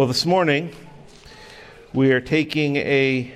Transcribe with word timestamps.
Well, 0.00 0.08
this 0.08 0.24
morning 0.24 0.74
we 1.92 2.12
are 2.12 2.22
taking 2.22 2.76
a 2.76 3.34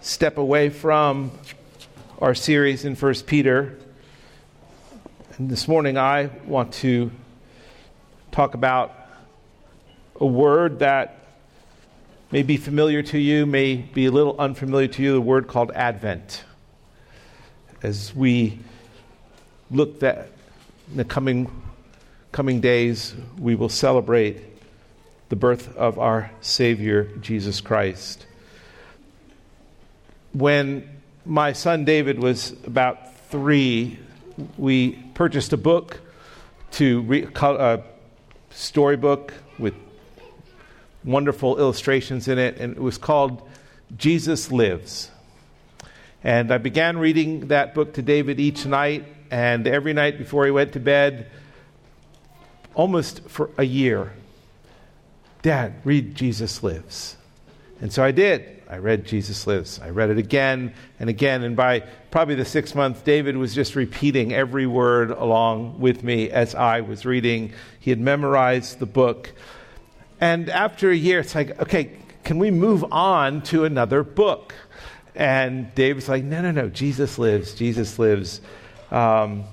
step 0.00 0.38
away 0.38 0.68
from 0.68 1.32
our 2.20 2.36
series 2.36 2.84
in 2.84 2.94
1 2.94 3.14
Peter. 3.26 3.76
And 5.36 5.50
this 5.50 5.66
morning 5.66 5.98
I 5.98 6.30
want 6.46 6.72
to 6.74 7.10
talk 8.30 8.54
about 8.54 8.94
a 10.20 10.26
word 10.26 10.78
that 10.78 11.18
may 12.30 12.44
be 12.44 12.56
familiar 12.56 13.02
to 13.02 13.18
you, 13.18 13.46
may 13.46 13.74
be 13.74 14.06
a 14.06 14.12
little 14.12 14.36
unfamiliar 14.38 14.86
to 14.86 15.02
you, 15.02 15.14
the 15.14 15.20
word 15.20 15.48
called 15.48 15.72
Advent. 15.72 16.44
As 17.82 18.14
we 18.14 18.60
look 19.68 20.00
at 20.04 20.28
in 20.92 20.96
the 20.96 21.04
coming 21.04 21.50
coming 22.30 22.60
days, 22.60 23.16
we 23.36 23.56
will 23.56 23.68
celebrate 23.68 24.49
the 25.30 25.36
birth 25.36 25.74
of 25.76 25.98
our 25.98 26.30
Savior, 26.40 27.04
Jesus 27.20 27.60
Christ. 27.60 28.26
When 30.32 31.00
my 31.24 31.52
son 31.52 31.84
David 31.84 32.18
was 32.20 32.52
about 32.66 33.16
three, 33.30 33.98
we 34.58 34.92
purchased 35.14 35.52
a 35.52 35.56
book 35.56 36.00
to 36.72 37.02
read, 37.02 37.30
a 37.36 37.46
uh, 37.46 37.82
storybook 38.50 39.32
with 39.56 39.74
wonderful 41.04 41.58
illustrations 41.58 42.26
in 42.26 42.38
it, 42.38 42.58
and 42.58 42.76
it 42.76 42.82
was 42.82 42.98
called 42.98 43.48
Jesus 43.96 44.50
Lives. 44.50 45.12
And 46.24 46.52
I 46.52 46.58
began 46.58 46.98
reading 46.98 47.48
that 47.48 47.72
book 47.72 47.94
to 47.94 48.02
David 48.02 48.40
each 48.40 48.66
night, 48.66 49.06
and 49.30 49.66
every 49.68 49.92
night 49.92 50.18
before 50.18 50.44
he 50.44 50.50
went 50.50 50.72
to 50.72 50.80
bed, 50.80 51.30
almost 52.74 53.28
for 53.28 53.50
a 53.56 53.64
year, 53.64 54.12
Dad, 55.42 55.74
read 55.84 56.14
Jesus 56.14 56.62
Lives. 56.62 57.16
And 57.80 57.92
so 57.92 58.04
I 58.04 58.10
did. 58.10 58.62
I 58.68 58.76
read 58.76 59.06
Jesus 59.06 59.46
Lives. 59.46 59.80
I 59.82 59.88
read 59.88 60.10
it 60.10 60.18
again 60.18 60.74
and 60.98 61.08
again. 61.08 61.42
And 61.42 61.56
by 61.56 61.80
probably 62.10 62.34
the 62.34 62.44
sixth 62.44 62.74
month, 62.74 63.04
David 63.04 63.36
was 63.36 63.54
just 63.54 63.74
repeating 63.74 64.34
every 64.34 64.66
word 64.66 65.10
along 65.10 65.80
with 65.80 66.04
me 66.04 66.30
as 66.30 66.54
I 66.54 66.82
was 66.82 67.06
reading. 67.06 67.52
He 67.78 67.90
had 67.90 67.98
memorized 67.98 68.78
the 68.78 68.86
book. 68.86 69.32
And 70.20 70.50
after 70.50 70.90
a 70.90 70.94
year, 70.94 71.20
it's 71.20 71.34
like, 71.34 71.58
okay, 71.60 71.96
can 72.22 72.38
we 72.38 72.50
move 72.50 72.84
on 72.92 73.40
to 73.44 73.64
another 73.64 74.04
book? 74.04 74.54
And 75.14 75.74
David's 75.74 76.08
like, 76.08 76.22
no, 76.22 76.42
no, 76.42 76.50
no, 76.50 76.68
Jesus 76.68 77.18
lives. 77.18 77.54
Jesus 77.54 77.98
lives. 77.98 78.42
Um, 78.90 79.44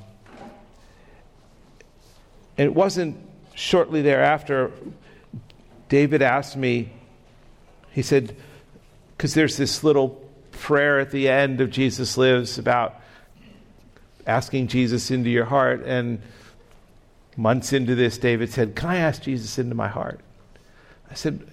it 2.58 2.74
wasn't 2.74 3.18
shortly 3.56 4.02
thereafter 4.02 4.72
David 5.90 6.22
asked 6.22 6.58
me, 6.58 6.92
he 7.92 8.02
said, 8.02 8.36
because 9.16 9.34
there's 9.34 9.58
this 9.58 9.84
little 9.84 10.10
prayer 10.52 11.00
at 11.00 11.12
the 11.12 11.30
end 11.30 11.62
of 11.62 11.70
Jesus 11.70 12.18
Lives 12.18 12.58
about 12.58 13.02
asking 14.26 14.68
Jesus 14.68 15.10
into 15.10 15.30
your 15.30 15.46
heart. 15.46 15.84
And 15.86 16.22
months 17.36 17.74
into 17.74 17.96
this, 17.96 18.18
David 18.18 18.52
said, 18.52 18.76
Can 18.76 18.90
I 18.90 18.98
ask 18.98 19.22
Jesus 19.24 19.58
into 19.58 19.76
my 19.76 19.88
heart? 19.88 20.20
I 21.10 21.16
said, 21.16 21.48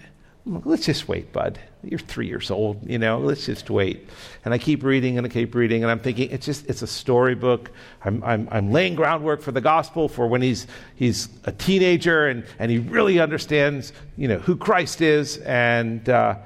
Let's 0.44 0.84
just 0.84 1.08
wait, 1.08 1.32
bud. 1.32 1.58
You're 1.88 1.98
three 1.98 2.26
years 2.26 2.50
old, 2.50 2.88
you 2.88 2.98
know, 2.98 3.18
let's 3.18 3.46
just 3.46 3.70
wait. 3.70 4.08
And 4.44 4.52
I 4.54 4.58
keep 4.58 4.82
reading 4.82 5.18
and 5.18 5.26
I 5.26 5.30
keep 5.30 5.54
reading, 5.54 5.82
and 5.82 5.90
I'm 5.90 6.00
thinking, 6.00 6.30
it's 6.30 6.46
just, 6.46 6.66
it's 6.68 6.82
a 6.82 6.86
storybook. 6.86 7.70
I'm, 8.04 8.22
I'm, 8.24 8.48
I'm 8.50 8.72
laying 8.72 8.94
groundwork 8.94 9.42
for 9.42 9.52
the 9.52 9.60
gospel 9.60 10.08
for 10.08 10.26
when 10.26 10.42
he's, 10.42 10.66
he's 10.94 11.28
a 11.44 11.52
teenager 11.52 12.26
and, 12.26 12.44
and 12.58 12.70
he 12.70 12.78
really 12.78 13.20
understands, 13.20 13.92
you 14.16 14.28
know, 14.28 14.38
who 14.38 14.56
Christ 14.56 15.00
is. 15.00 15.38
And 15.38 16.08
uh, 16.08 16.36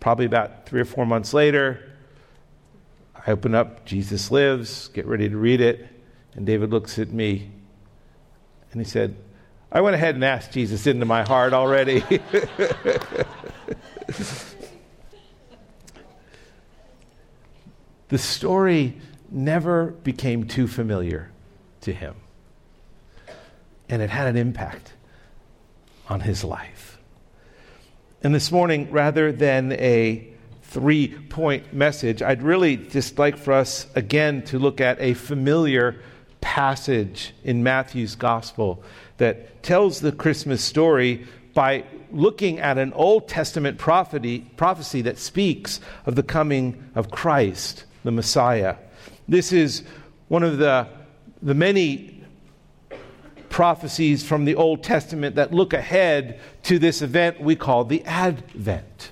probably 0.00 0.26
about 0.26 0.66
three 0.66 0.80
or 0.80 0.86
four 0.86 1.06
months 1.06 1.32
later, 1.34 1.80
I 3.14 3.30
open 3.32 3.54
up 3.54 3.84
Jesus 3.84 4.30
Lives, 4.30 4.88
get 4.88 5.06
ready 5.06 5.28
to 5.28 5.36
read 5.36 5.60
it, 5.60 5.86
and 6.34 6.46
David 6.46 6.70
looks 6.70 6.98
at 6.98 7.10
me 7.10 7.50
and 8.72 8.80
he 8.80 8.88
said, 8.88 9.16
I 9.72 9.80
went 9.82 9.94
ahead 9.94 10.16
and 10.16 10.24
asked 10.24 10.52
Jesus 10.52 10.86
into 10.86 11.06
my 11.06 11.22
heart 11.22 11.52
already. 11.52 12.00
the 18.08 18.18
story 18.18 19.00
never 19.30 19.86
became 19.86 20.48
too 20.48 20.66
familiar 20.66 21.30
to 21.82 21.92
him, 21.92 22.16
and 23.88 24.02
it 24.02 24.10
had 24.10 24.26
an 24.26 24.36
impact 24.36 24.94
on 26.08 26.20
his 26.20 26.42
life. 26.42 26.98
And 28.22 28.34
this 28.34 28.50
morning, 28.50 28.90
rather 28.90 29.30
than 29.30 29.70
a 29.72 30.26
three 30.64 31.08
point 31.08 31.72
message, 31.72 32.22
I'd 32.22 32.42
really 32.42 32.76
just 32.76 33.20
like 33.20 33.38
for 33.38 33.52
us 33.52 33.86
again 33.94 34.42
to 34.46 34.58
look 34.58 34.80
at 34.80 35.00
a 35.00 35.14
familiar 35.14 36.02
passage 36.40 37.32
in 37.44 37.62
Matthew's 37.62 38.16
gospel 38.16 38.82
that 39.20 39.62
tells 39.62 40.00
the 40.00 40.12
Christmas 40.12 40.64
story 40.64 41.26
by 41.54 41.84
looking 42.10 42.58
at 42.58 42.78
an 42.78 42.92
Old 42.94 43.28
Testament 43.28 43.78
prophecy, 43.78 44.40
prophecy 44.56 45.02
that 45.02 45.18
speaks 45.18 45.78
of 46.06 46.16
the 46.16 46.22
coming 46.22 46.90
of 46.94 47.10
Christ, 47.10 47.84
the 48.02 48.10
Messiah. 48.10 48.76
This 49.28 49.52
is 49.52 49.84
one 50.28 50.42
of 50.42 50.58
the, 50.58 50.88
the 51.42 51.54
many 51.54 52.24
prophecies 53.50 54.24
from 54.24 54.46
the 54.46 54.54
Old 54.54 54.82
Testament 54.82 55.36
that 55.36 55.52
look 55.52 55.72
ahead 55.72 56.40
to 56.62 56.78
this 56.78 57.02
event 57.02 57.40
we 57.40 57.56
call 57.56 57.84
the 57.84 58.02
Advent 58.04 59.09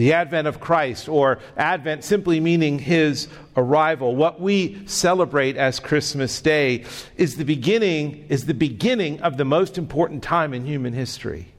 the 0.00 0.14
advent 0.14 0.48
of 0.48 0.60
Christ, 0.60 1.10
or 1.10 1.40
advent 1.58 2.04
simply 2.04 2.40
meaning 2.40 2.78
his 2.78 3.28
arrival. 3.54 4.16
What 4.16 4.40
we 4.40 4.80
celebrate 4.86 5.58
as 5.58 5.78
Christmas 5.78 6.40
Day 6.40 6.86
is 7.18 7.36
the 7.36 7.44
beginning, 7.44 8.24
is 8.30 8.46
the 8.46 8.54
beginning 8.54 9.20
of 9.20 9.36
the 9.36 9.44
most 9.44 9.76
important 9.76 10.22
time 10.22 10.54
in 10.54 10.64
human 10.64 10.94
history. 10.94 11.52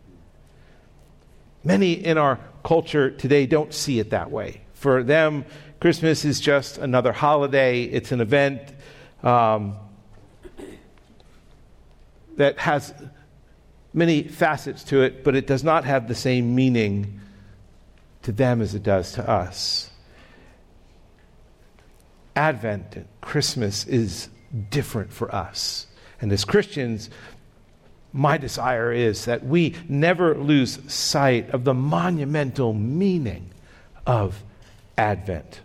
Many 1.63 1.94
in 1.94 2.18
our 2.18 2.40
culture 2.66 3.12
today 3.12 3.46
don't 3.46 3.75
see 3.75 4.00
it 4.00 4.09
that 4.09 4.31
way. 4.31 4.62
For 4.74 5.03
them, 5.03 5.46
Christmas 5.80 6.25
is 6.25 6.40
just 6.40 6.80
another 6.80 7.12
holiday, 7.12 7.84
it's 7.84 8.12
an 8.12 8.22
event 8.22 8.74
um, 9.22 9.75
that 12.38 12.57
has 12.57 12.91
many 13.94 14.24
facets 14.24 14.84
to 14.85 15.03
it, 15.03 15.24
but 15.24 15.35
it 15.35 15.46
does 15.46 15.63
not 15.63 15.85
have 15.85 16.07
the 16.07 16.16
same 16.16 16.56
meaning 16.56 17.19
to 18.23 18.31
them 18.31 18.61
as 18.61 18.75
it 18.75 18.83
does 18.83 19.13
to 19.13 19.29
us. 19.29 19.89
Advent 22.35 22.95
and 22.95 23.07
Christmas 23.21 23.85
is 23.85 24.29
different 24.69 25.11
for 25.11 25.33
us. 25.33 25.87
And 26.21 26.31
as 26.31 26.45
Christians, 26.45 27.09
my 28.13 28.37
desire 28.37 28.91
is 28.91 29.25
that 29.25 29.45
we 29.45 29.75
never 29.87 30.35
lose 30.35 30.79
sight 30.91 31.49
of 31.51 31.63
the 31.63 31.73
monumental 31.73 32.73
meaning 32.73 33.49
of 34.05 34.43
Advent. 34.97 35.61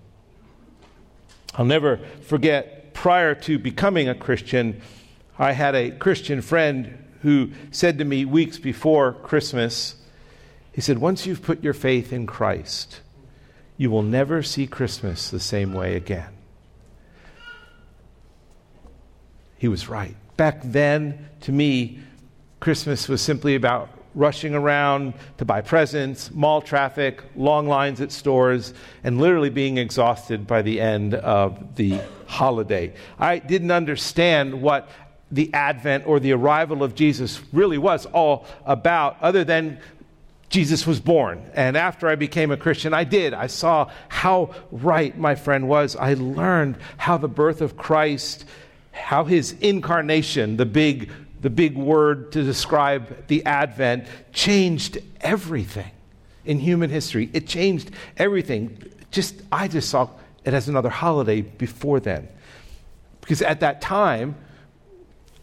I'll 1.54 1.64
never 1.64 1.98
forget, 2.22 2.94
prior 2.94 3.34
to 3.34 3.58
becoming 3.58 4.08
a 4.08 4.14
Christian, 4.14 4.80
I 5.38 5.52
had 5.52 5.74
a 5.74 5.90
Christian 5.90 6.40
friend 6.40 7.02
who 7.22 7.50
said 7.70 7.98
to 7.98 8.04
me 8.04 8.24
weeks 8.24 8.58
before 8.58 9.12
Christmas, 9.12 9.96
he 10.76 10.82
said, 10.82 10.98
Once 10.98 11.26
you've 11.26 11.40
put 11.40 11.64
your 11.64 11.72
faith 11.72 12.12
in 12.12 12.26
Christ, 12.26 13.00
you 13.78 13.90
will 13.90 14.02
never 14.02 14.42
see 14.42 14.66
Christmas 14.66 15.30
the 15.30 15.40
same 15.40 15.72
way 15.72 15.96
again. 15.96 16.34
He 19.56 19.68
was 19.68 19.88
right. 19.88 20.14
Back 20.36 20.60
then, 20.62 21.30
to 21.40 21.52
me, 21.52 22.00
Christmas 22.60 23.08
was 23.08 23.22
simply 23.22 23.54
about 23.54 23.88
rushing 24.14 24.54
around 24.54 25.14
to 25.38 25.46
buy 25.46 25.62
presents, 25.62 26.30
mall 26.30 26.60
traffic, 26.60 27.22
long 27.34 27.66
lines 27.66 28.02
at 28.02 28.12
stores, 28.12 28.74
and 29.02 29.18
literally 29.18 29.50
being 29.50 29.78
exhausted 29.78 30.46
by 30.46 30.60
the 30.60 30.78
end 30.78 31.14
of 31.14 31.76
the 31.76 31.98
holiday. 32.26 32.92
I 33.18 33.38
didn't 33.38 33.70
understand 33.70 34.60
what 34.60 34.90
the 35.30 35.52
advent 35.54 36.06
or 36.06 36.20
the 36.20 36.32
arrival 36.32 36.82
of 36.82 36.94
Jesus 36.94 37.40
really 37.52 37.78
was 37.78 38.04
all 38.06 38.46
about, 38.66 39.16
other 39.22 39.42
than 39.42 39.80
Jesus 40.56 40.86
was 40.86 41.00
born. 41.00 41.50
And 41.52 41.76
after 41.76 42.08
I 42.08 42.14
became 42.14 42.50
a 42.50 42.56
Christian, 42.56 42.94
I 42.94 43.04
did. 43.04 43.34
I 43.34 43.46
saw 43.46 43.90
how 44.08 44.54
right 44.70 45.14
my 45.18 45.34
friend 45.34 45.68
was. 45.68 45.96
I 45.96 46.14
learned 46.14 46.78
how 46.96 47.18
the 47.18 47.28
birth 47.28 47.60
of 47.60 47.76
Christ, 47.76 48.46
how 48.90 49.24
his 49.24 49.52
incarnation, 49.60 50.56
the 50.56 50.64
big, 50.64 51.12
the 51.42 51.50
big 51.50 51.76
word 51.76 52.32
to 52.32 52.42
describe 52.42 53.26
the 53.26 53.44
Advent, 53.44 54.06
changed 54.32 54.96
everything 55.20 55.90
in 56.46 56.58
human 56.58 56.88
history. 56.88 57.28
It 57.34 57.46
changed 57.46 57.90
everything. 58.16 58.82
Just 59.10 59.42
I 59.52 59.68
just 59.68 59.90
saw 59.90 60.08
it 60.42 60.54
as 60.54 60.70
another 60.70 60.88
holiday 60.88 61.42
before 61.42 62.00
then. 62.00 62.28
Because 63.20 63.42
at 63.42 63.60
that 63.60 63.82
time, 63.82 64.36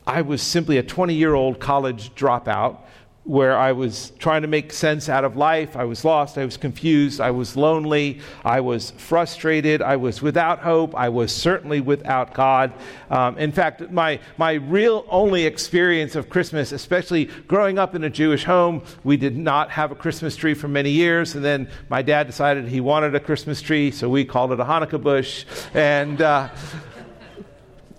I 0.07 0.23
was 0.23 0.41
simply 0.41 0.79
a 0.79 0.83
20 0.83 1.13
year 1.13 1.35
old 1.35 1.59
college 1.59 2.15
dropout 2.15 2.79
where 3.25 3.57
I 3.57 3.71
was 3.71 4.11
trying 4.19 4.41
to 4.41 4.49
make 4.49 4.73
sense 4.73 5.07
out 5.07 5.23
of 5.23 5.37
life. 5.37 5.77
I 5.77 5.85
was 5.85 6.03
lost. 6.03 6.37
I 6.37 6.43
was 6.43 6.57
confused. 6.57 7.21
I 7.21 7.31
was 7.31 7.55
lonely. 7.55 8.19
I 8.43 8.59
was 8.59 8.91
frustrated. 8.91 9.81
I 9.81 9.95
was 9.95 10.21
without 10.21 10.59
hope. 10.59 10.93
I 10.93 11.07
was 11.07 11.33
certainly 11.33 11.79
without 11.79 12.33
God. 12.33 12.73
Um, 13.09 13.37
in 13.37 13.53
fact, 13.53 13.89
my, 13.91 14.19
my 14.37 14.53
real 14.53 15.05
only 15.09 15.45
experience 15.45 16.15
of 16.15 16.29
Christmas, 16.29 16.73
especially 16.73 17.25
growing 17.47 17.79
up 17.79 17.95
in 17.95 18.03
a 18.03 18.09
Jewish 18.09 18.43
home, 18.43 18.83
we 19.05 19.15
did 19.15 19.37
not 19.37 19.71
have 19.71 19.91
a 19.91 19.95
Christmas 19.95 20.35
tree 20.35 20.53
for 20.53 20.67
many 20.67 20.89
years. 20.89 21.35
And 21.35 21.45
then 21.45 21.69
my 21.87 22.01
dad 22.01 22.27
decided 22.27 22.67
he 22.67 22.81
wanted 22.81 23.15
a 23.15 23.21
Christmas 23.21 23.61
tree, 23.61 23.91
so 23.91 24.09
we 24.09 24.25
called 24.25 24.51
it 24.51 24.59
a 24.59 24.65
Hanukkah 24.65 25.01
bush. 25.01 25.45
And, 25.73 26.21
uh, 26.21 26.49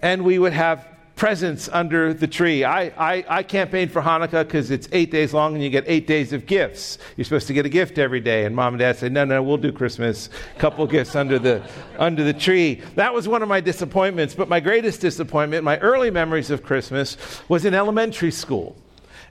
and 0.02 0.22
we 0.22 0.38
would 0.38 0.52
have 0.52 0.93
presents 1.16 1.68
under 1.68 2.12
the 2.12 2.26
tree. 2.26 2.64
I, 2.64 2.86
I, 2.98 3.24
I 3.28 3.42
campaigned 3.44 3.92
for 3.92 4.02
Hanukkah 4.02 4.44
because 4.44 4.70
it's 4.70 4.88
eight 4.90 5.10
days 5.10 5.32
long 5.32 5.54
and 5.54 5.62
you 5.62 5.70
get 5.70 5.84
eight 5.86 6.06
days 6.06 6.32
of 6.32 6.46
gifts. 6.46 6.98
You're 7.16 7.24
supposed 7.24 7.46
to 7.46 7.52
get 7.52 7.64
a 7.64 7.68
gift 7.68 7.98
every 7.98 8.20
day. 8.20 8.44
And 8.44 8.56
mom 8.56 8.74
and 8.74 8.80
dad 8.80 8.96
said, 8.96 9.12
no, 9.12 9.24
no, 9.24 9.42
we'll 9.42 9.56
do 9.56 9.70
Christmas. 9.70 10.28
Couple 10.58 10.86
gifts 10.86 11.14
under 11.14 11.38
the, 11.38 11.62
under 11.98 12.24
the 12.24 12.32
tree. 12.32 12.82
That 12.96 13.14
was 13.14 13.28
one 13.28 13.42
of 13.42 13.48
my 13.48 13.60
disappointments. 13.60 14.34
But 14.34 14.48
my 14.48 14.58
greatest 14.58 15.00
disappointment, 15.00 15.62
my 15.62 15.78
early 15.78 16.10
memories 16.10 16.50
of 16.50 16.64
Christmas, 16.64 17.16
was 17.48 17.64
in 17.64 17.74
elementary 17.74 18.32
school. 18.32 18.76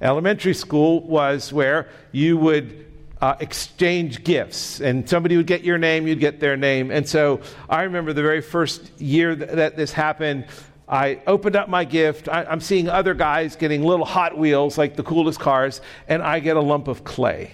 Elementary 0.02 0.54
school 0.54 1.02
was 1.02 1.52
where 1.52 1.90
you 2.12 2.38
would 2.38 2.86
uh, 3.22 3.36
exchange 3.40 4.26
gifts, 4.26 4.82
and 4.82 5.08
somebody 5.08 5.38
would 5.38 5.48
get 5.48 5.64
your 5.64 5.78
name, 5.78 6.06
you'd 6.08 6.20
get 6.20 6.42
their 6.42 6.58
name. 6.58 6.92
And 6.92 7.08
so 7.08 7.40
I 7.70 7.84
remember 7.84 8.12
the 8.12 8.22
very 8.22 8.42
first 8.42 8.92
year 9.00 9.34
that, 9.34 9.56
that 9.56 9.78
this 9.78 9.94
happened, 9.94 10.48
I 10.88 11.22
opened 11.28 11.56
up 11.56 11.70
my 11.70 11.86
gift. 11.86 12.28
I, 12.28 12.44
am 12.44 12.60
seeing 12.60 12.90
other 12.90 13.14
guys 13.14 13.56
getting 13.56 13.84
little 13.84 14.06
Hot 14.06 14.38
Wheels, 14.38 14.78
like 14.78 14.96
the 14.96 15.04
coolest 15.04 15.40
cars, 15.40 15.82
and 16.08 16.22
I 16.22 16.40
get 16.40 16.58
a 16.58 16.62
lump 16.62 16.88
of 16.88 17.04
clay. 17.04 17.52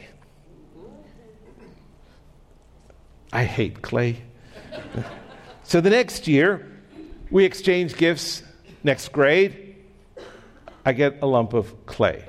I 3.31 3.43
hate 3.43 3.81
clay. 3.81 4.21
so 5.63 5.81
the 5.81 5.91
next 5.91 6.27
year, 6.27 6.65
we 7.29 7.45
exchange 7.45 7.95
gifts. 7.95 8.43
Next 8.83 9.11
grade, 9.11 9.75
I 10.85 10.93
get 10.93 11.21
a 11.21 11.27
lump 11.27 11.53
of 11.53 11.85
clay. 11.85 12.25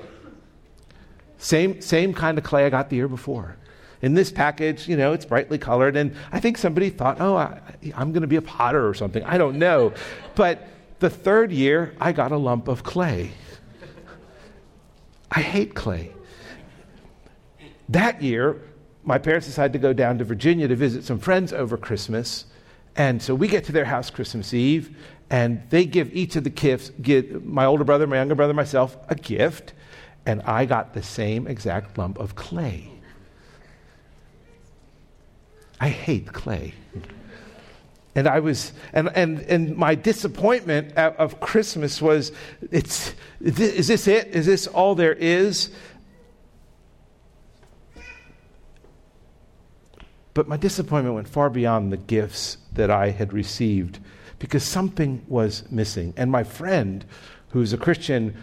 Same, 1.37 1.81
same 1.81 2.13
kind 2.13 2.37
of 2.37 2.43
clay 2.43 2.65
I 2.65 2.69
got 2.69 2.89
the 2.89 2.97
year 2.97 3.07
before. 3.07 3.57
In 4.03 4.13
this 4.13 4.31
package, 4.31 4.87
you 4.87 4.97
know, 4.97 5.13
it's 5.13 5.25
brightly 5.25 5.57
colored, 5.57 5.95
and 5.95 6.15
I 6.31 6.39
think 6.39 6.57
somebody 6.57 6.89
thought, 6.89 7.19
oh, 7.19 7.35
I, 7.35 7.59
I'm 7.95 8.11
going 8.11 8.21
to 8.21 8.27
be 8.27 8.35
a 8.35 8.41
potter 8.41 8.87
or 8.87 8.93
something. 8.93 9.23
I 9.23 9.37
don't 9.37 9.57
know. 9.57 9.93
But 10.35 10.67
the 11.01 11.09
third 11.09 11.51
year, 11.51 11.93
I 11.99 12.13
got 12.13 12.31
a 12.31 12.37
lump 12.37 12.69
of 12.69 12.83
clay. 12.83 13.31
I 15.31 15.41
hate 15.41 15.73
clay. 15.73 16.13
That 17.89 18.21
year, 18.21 18.61
my 19.03 19.17
parents 19.17 19.47
decided 19.47 19.73
to 19.73 19.79
go 19.79 19.93
down 19.93 20.19
to 20.19 20.23
Virginia 20.23 20.67
to 20.67 20.75
visit 20.75 21.03
some 21.03 21.19
friends 21.19 21.51
over 21.51 21.75
Christmas. 21.75 22.45
And 22.95 23.21
so 23.21 23.33
we 23.33 23.47
get 23.47 23.65
to 23.65 23.71
their 23.71 23.85
house 23.85 24.09
Christmas 24.09 24.53
Eve, 24.53 24.95
and 25.29 25.63
they 25.69 25.85
give 25.85 26.13
each 26.13 26.35
of 26.35 26.43
the 26.43 26.49
gifts, 26.49 26.91
give 27.01 27.43
my 27.43 27.65
older 27.65 27.83
brother, 27.83 28.05
my 28.05 28.17
younger 28.17 28.35
brother, 28.35 28.53
myself, 28.53 28.95
a 29.09 29.15
gift. 29.15 29.73
And 30.25 30.41
I 30.43 30.65
got 30.65 30.93
the 30.93 31.01
same 31.01 31.47
exact 31.47 31.97
lump 31.97 32.19
of 32.19 32.35
clay. 32.35 32.91
I 35.79 35.89
hate 35.89 36.31
clay. 36.31 36.75
And 38.13 38.27
I 38.27 38.39
was, 38.39 38.73
and, 38.91 39.09
and, 39.15 39.39
and 39.41 39.77
my 39.77 39.95
disappointment 39.95 40.97
of 40.97 41.39
Christmas 41.39 42.01
was, 42.01 42.33
it's, 42.69 43.13
is 43.39 43.87
this 43.87 44.07
it? 44.07 44.27
Is 44.27 44.45
this 44.45 44.67
all 44.67 44.95
there 44.95 45.13
is? 45.13 45.71
But 50.33 50.47
my 50.47 50.57
disappointment 50.57 51.15
went 51.15 51.27
far 51.27 51.49
beyond 51.49 51.91
the 51.91 51.97
gifts 51.97 52.57
that 52.73 52.89
I 52.89 53.09
had 53.09 53.33
received 53.33 53.99
because 54.39 54.63
something 54.63 55.23
was 55.27 55.63
missing. 55.71 56.13
And 56.17 56.31
my 56.31 56.43
friend, 56.43 57.05
who's 57.49 57.73
a 57.73 57.77
Christian, 57.77 58.35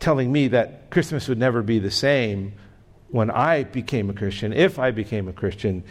telling 0.00 0.32
me 0.32 0.48
that 0.48 0.90
Christmas 0.90 1.28
would 1.28 1.38
never 1.38 1.62
be 1.62 1.78
the 1.78 1.90
same 1.90 2.54
when 3.10 3.30
I 3.30 3.64
became 3.64 4.08
a 4.08 4.14
Christian, 4.14 4.52
if 4.52 4.78
I 4.78 4.90
became 4.90 5.28
a 5.28 5.32
Christian, 5.32 5.84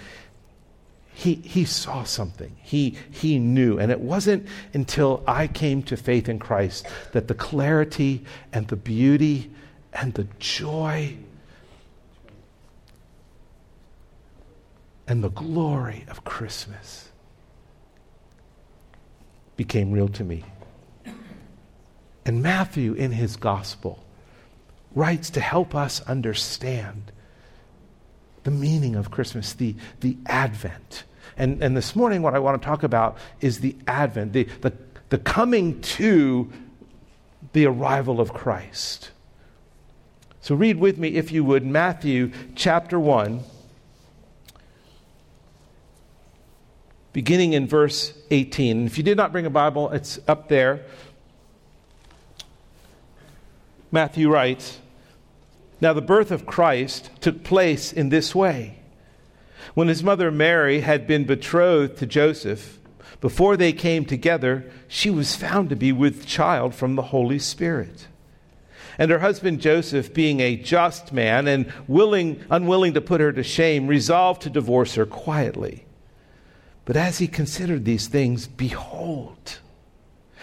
he, 1.14 1.36
he 1.36 1.66
saw 1.66 2.04
something. 2.04 2.56
He, 2.62 2.98
he 3.10 3.38
knew. 3.38 3.78
And 3.78 3.92
it 3.92 4.00
wasn't 4.00 4.48
until 4.74 5.24
I 5.28 5.48
came 5.48 5.84
to 5.84 5.98
faith 5.98 6.30
in 6.30 6.40
Christ 6.40 6.88
that 7.12 7.28
the 7.28 7.34
clarity 7.34 8.26
and 8.54 8.68
the 8.68 8.76
beauty 8.76 9.52
and 9.94 10.14
the 10.14 10.28
joy 10.40 11.18
and 15.08 15.24
the 15.24 15.30
glory 15.30 16.06
of 16.10 16.24
Christmas 16.24 17.10
became 19.58 19.92
real 19.92 20.08
to 20.08 20.24
me. 20.24 20.46
And 22.26 22.42
Matthew, 22.42 22.94
in 22.94 23.12
his 23.12 23.36
gospel, 23.36 24.04
writes 24.96 25.30
to 25.32 25.42
help 25.42 25.76
us 25.76 26.02
understand 26.02 27.12
the 28.44 28.52
meaning 28.52 28.96
of 28.96 29.12
Christmas, 29.12 29.54
the, 29.54 29.76
the 30.00 30.18
Advent. 30.26 31.04
And, 31.38 31.62
and 31.64 31.76
this 31.76 31.96
morning, 31.96 32.22
what 32.22 32.36
I 32.36 32.40
want 32.40 32.62
to 32.62 32.66
talk 32.66 32.84
about 32.84 33.18
is 33.40 33.60
the 33.60 33.76
Advent, 33.88 34.34
the, 34.34 34.44
the, 34.62 34.74
the 35.10 35.18
coming 35.18 35.82
to 35.82 36.52
the 37.54 37.66
arrival 37.66 38.20
of 38.20 38.34
Christ. 38.34 39.12
So 40.42 40.56
read 40.56 40.78
with 40.78 40.98
me, 40.98 41.10
if 41.10 41.32
you 41.32 41.44
would, 41.44 41.66
Matthew 41.66 42.32
chapter 42.56 43.00
1, 43.00 43.42
beginning 47.14 47.54
in 47.54 47.68
verse 47.68 48.14
18. 48.32 48.78
And 48.78 48.88
if 48.88 48.98
you 48.98 49.04
did 49.04 49.18
not 49.18 49.32
bring 49.32 49.46
a 49.46 49.50
Bible, 49.50 49.92
it's 49.92 50.20
up 50.28 50.48
there. 50.50 50.86
Matthew 53.92 54.32
writes, 54.32 54.80
now, 55.82 55.94
the 55.94 56.02
birth 56.02 56.30
of 56.30 56.46
Christ 56.46 57.10
took 57.22 57.44
place 57.44 57.92
in 57.92 58.10
this 58.10 58.36
way. 58.36 58.78
When 59.74 59.88
his 59.88 60.04
mother 60.04 60.30
Mary 60.32 60.82
had 60.82 61.08
been 61.08 61.26
betrothed 61.26 61.98
to 61.98 62.06
Joseph, 62.06 62.80
before 63.20 63.58
they 63.58 63.74
came 63.74 64.06
together, 64.06 64.70
she 64.88 65.10
was 65.10 65.36
found 65.36 65.70
to 65.70 65.76
be 65.76 65.92
with 65.92 66.28
child 66.28 66.76
from 66.76 66.96
the 66.96 67.02
Holy 67.04 67.40
Spirit. 67.40 68.08
And 68.98 69.10
her 69.10 69.20
husband 69.20 69.62
Joseph, 69.62 70.14
being 70.14 70.40
a 70.40 70.56
just 70.56 71.12
man 71.14 71.48
and 71.48 71.72
willing, 71.88 72.44
unwilling 72.50 72.94
to 72.94 73.02
put 73.02 73.22
her 73.22 73.32
to 73.32 73.44
shame, 73.44 73.88
resolved 73.88 74.44
to 74.44 74.50
divorce 74.50 74.96
her 74.96 75.06
quietly. 75.06 75.86
But 76.86 76.96
as 76.98 77.18
he 77.18 77.28
considered 77.28 77.86
these 77.86 78.08
things, 78.08 78.48
behold, 78.48 79.60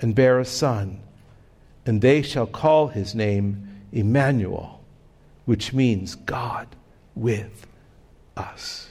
and 0.00 0.14
bear 0.14 0.38
a 0.38 0.44
son, 0.44 1.00
and 1.84 2.00
they 2.02 2.22
shall 2.22 2.46
call 2.46 2.88
his 2.88 3.14
name 3.14 3.82
Emmanuel 3.92 4.76
which 5.46 5.72
means 5.72 6.14
God 6.14 6.66
with 7.14 7.66
us. 8.36 8.90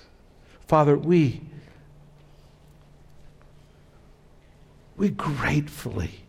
Father, 0.68 0.98
we, 0.98 1.42
we 4.98 5.10
gratefully, 5.10 6.22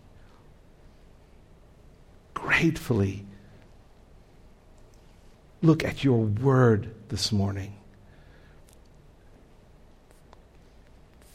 gratefully 2.34 3.24
look 5.62 5.82
at 5.84 6.04
your 6.04 6.18
word 6.18 6.92
this 7.08 7.32
morning. 7.32 7.72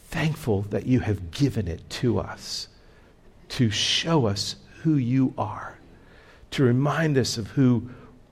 Thankful 0.09 0.63
that 0.63 0.85
you 0.85 0.99
have 0.99 1.31
given 1.31 1.69
it 1.69 1.89
to 1.89 2.19
us 2.19 2.67
to 3.51 3.69
show 3.69 4.27
us 4.27 4.55
who 4.81 4.95
you 4.95 5.33
are, 5.37 5.77
to 6.51 6.63
remind 6.63 7.17
us 7.17 7.37
of 7.37 7.47
who 7.51 7.89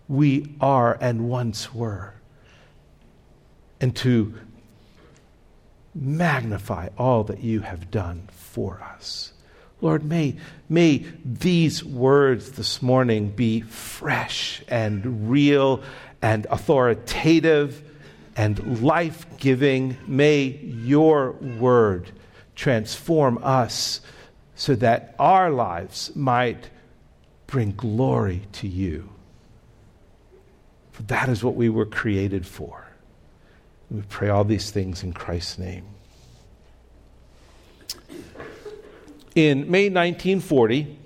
we 0.07 0.55
are 0.61 0.97
and 1.01 1.29
once 1.29 1.73
were, 1.73 2.13
and 3.81 3.95
to 3.95 4.33
magnify 5.93 6.87
all 6.97 7.23
that 7.25 7.41
you 7.41 7.59
have 7.59 7.91
done 7.91 8.27
for 8.31 8.81
us. 8.81 9.33
Lord, 9.81 10.03
may, 10.03 10.35
may 10.67 11.05
these 11.23 11.83
words 11.83 12.51
this 12.53 12.81
morning 12.81 13.29
be 13.29 13.61
fresh 13.61 14.61
and 14.67 15.29
real 15.29 15.83
and 16.21 16.45
authoritative 16.49 17.81
and 18.35 18.81
life 18.81 19.25
giving. 19.37 19.97
May 20.07 20.45
your 20.45 21.31
word 21.31 22.11
transform 22.55 23.39
us 23.41 24.01
so 24.59 24.75
that 24.75 25.15
our 25.17 25.49
lives 25.49 26.13
might 26.17 26.69
bring 27.47 27.71
glory 27.71 28.41
to 28.51 28.67
you. 28.67 29.09
For 30.91 31.01
that 31.03 31.29
is 31.29 31.41
what 31.41 31.55
we 31.55 31.69
were 31.69 31.85
created 31.85 32.45
for. 32.45 32.85
We 33.89 34.01
pray 34.09 34.27
all 34.27 34.43
these 34.43 34.69
things 34.69 35.01
in 35.01 35.13
Christ's 35.13 35.59
name. 35.59 35.85
In 39.33 39.71
May 39.71 39.85
1940, 39.85 40.97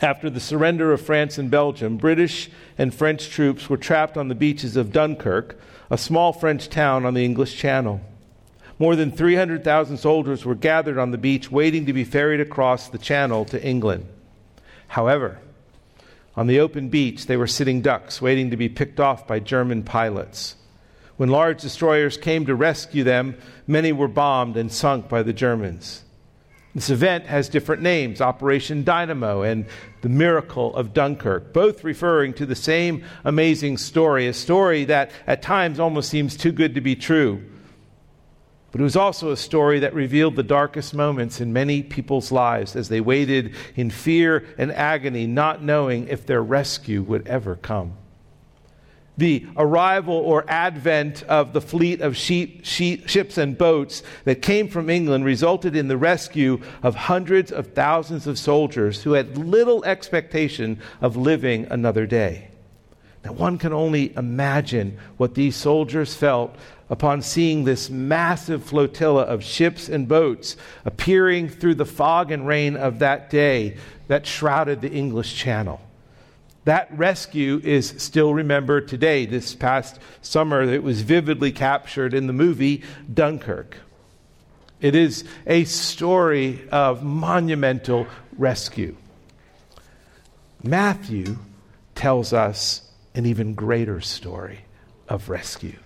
after 0.00 0.30
the 0.30 0.40
surrender 0.40 0.90
of 0.94 1.02
France 1.02 1.36
and 1.36 1.50
Belgium, 1.50 1.98
British 1.98 2.50
and 2.78 2.94
French 2.94 3.28
troops 3.28 3.68
were 3.68 3.76
trapped 3.76 4.16
on 4.16 4.28
the 4.28 4.34
beaches 4.34 4.74
of 4.74 4.90
Dunkirk, 4.90 5.60
a 5.90 5.98
small 5.98 6.32
French 6.32 6.70
town 6.70 7.04
on 7.04 7.12
the 7.12 7.26
English 7.26 7.56
Channel. 7.56 8.00
More 8.78 8.94
than 8.94 9.10
300,000 9.10 9.96
soldiers 9.96 10.44
were 10.44 10.54
gathered 10.54 10.98
on 10.98 11.10
the 11.10 11.18
beach 11.18 11.50
waiting 11.50 11.86
to 11.86 11.92
be 11.92 12.04
ferried 12.04 12.40
across 12.40 12.88
the 12.88 12.98
channel 12.98 13.44
to 13.46 13.62
England. 13.62 14.06
However, 14.88 15.38
on 16.36 16.46
the 16.46 16.60
open 16.60 16.88
beach, 16.88 17.26
they 17.26 17.36
were 17.36 17.48
sitting 17.48 17.82
ducks 17.82 18.22
waiting 18.22 18.50
to 18.50 18.56
be 18.56 18.68
picked 18.68 19.00
off 19.00 19.26
by 19.26 19.40
German 19.40 19.82
pilots. 19.82 20.54
When 21.16 21.30
large 21.30 21.60
destroyers 21.60 22.16
came 22.16 22.46
to 22.46 22.54
rescue 22.54 23.02
them, 23.02 23.36
many 23.66 23.90
were 23.90 24.06
bombed 24.06 24.56
and 24.56 24.70
sunk 24.70 25.08
by 25.08 25.24
the 25.24 25.32
Germans. 25.32 26.04
This 26.76 26.90
event 26.90 27.26
has 27.26 27.48
different 27.48 27.82
names 27.82 28.20
Operation 28.20 28.84
Dynamo 28.84 29.42
and 29.42 29.66
the 30.02 30.08
Miracle 30.08 30.76
of 30.76 30.94
Dunkirk, 30.94 31.52
both 31.52 31.82
referring 31.82 32.34
to 32.34 32.46
the 32.46 32.54
same 32.54 33.02
amazing 33.24 33.78
story, 33.78 34.28
a 34.28 34.32
story 34.32 34.84
that 34.84 35.10
at 35.26 35.42
times 35.42 35.80
almost 35.80 36.08
seems 36.08 36.36
too 36.36 36.52
good 36.52 36.76
to 36.76 36.80
be 36.80 36.94
true. 36.94 37.42
But 38.70 38.80
it 38.80 38.84
was 38.84 38.96
also 38.96 39.30
a 39.30 39.36
story 39.36 39.80
that 39.80 39.94
revealed 39.94 40.36
the 40.36 40.42
darkest 40.42 40.94
moments 40.94 41.40
in 41.40 41.52
many 41.52 41.82
people's 41.82 42.30
lives 42.30 42.76
as 42.76 42.88
they 42.88 43.00
waited 43.00 43.54
in 43.76 43.90
fear 43.90 44.44
and 44.58 44.70
agony, 44.72 45.26
not 45.26 45.62
knowing 45.62 46.08
if 46.08 46.26
their 46.26 46.42
rescue 46.42 47.02
would 47.02 47.26
ever 47.26 47.56
come 47.56 47.94
the 49.18 49.44
arrival 49.56 50.14
or 50.14 50.44
advent 50.48 51.24
of 51.24 51.52
the 51.52 51.60
fleet 51.60 52.00
of 52.00 52.16
sheep, 52.16 52.64
sheep, 52.64 53.08
ships 53.08 53.36
and 53.36 53.58
boats 53.58 54.04
that 54.24 54.40
came 54.40 54.68
from 54.68 54.88
England 54.88 55.24
resulted 55.24 55.74
in 55.76 55.88
the 55.88 55.96
rescue 55.96 56.60
of 56.82 56.94
hundreds 56.94 57.50
of 57.50 57.74
thousands 57.74 58.28
of 58.28 58.38
soldiers 58.38 59.02
who 59.02 59.12
had 59.12 59.36
little 59.36 59.84
expectation 59.84 60.78
of 61.00 61.16
living 61.16 61.66
another 61.68 62.06
day. 62.06 62.48
Now, 63.24 63.32
one 63.32 63.58
can 63.58 63.72
only 63.72 64.16
imagine 64.16 64.96
what 65.16 65.34
these 65.34 65.56
soldiers 65.56 66.14
felt 66.14 66.54
upon 66.90 67.22
seeing 67.22 67.64
this 67.64 67.90
massive 67.90 68.64
flotilla 68.64 69.22
of 69.22 69.44
ships 69.44 69.88
and 69.88 70.08
boats 70.08 70.56
appearing 70.84 71.48
through 71.48 71.74
the 71.74 71.84
fog 71.84 72.30
and 72.30 72.46
rain 72.46 72.76
of 72.76 72.98
that 73.00 73.30
day 73.30 73.76
that 74.08 74.26
shrouded 74.26 74.80
the 74.80 74.90
English 74.90 75.34
Channel. 75.34 75.80
That 76.64 76.88
rescue 76.96 77.60
is 77.64 77.94
still 77.98 78.34
remembered 78.34 78.88
today. 78.88 79.24
This 79.26 79.54
past 79.54 79.98
summer, 80.20 80.62
it 80.62 80.82
was 80.82 81.02
vividly 81.02 81.52
captured 81.52 82.12
in 82.12 82.26
the 82.26 82.32
movie 82.32 82.82
Dunkirk. 83.12 83.76
It 84.80 84.94
is 84.94 85.24
a 85.46 85.64
story 85.64 86.68
of 86.70 87.02
monumental 87.02 88.06
rescue. 88.36 88.96
Matthew 90.62 91.38
tells 91.94 92.32
us 92.32 92.82
an 93.14 93.26
even 93.26 93.54
greater 93.54 94.00
story 94.00 94.60
of 95.08 95.28
rescue. 95.28 95.78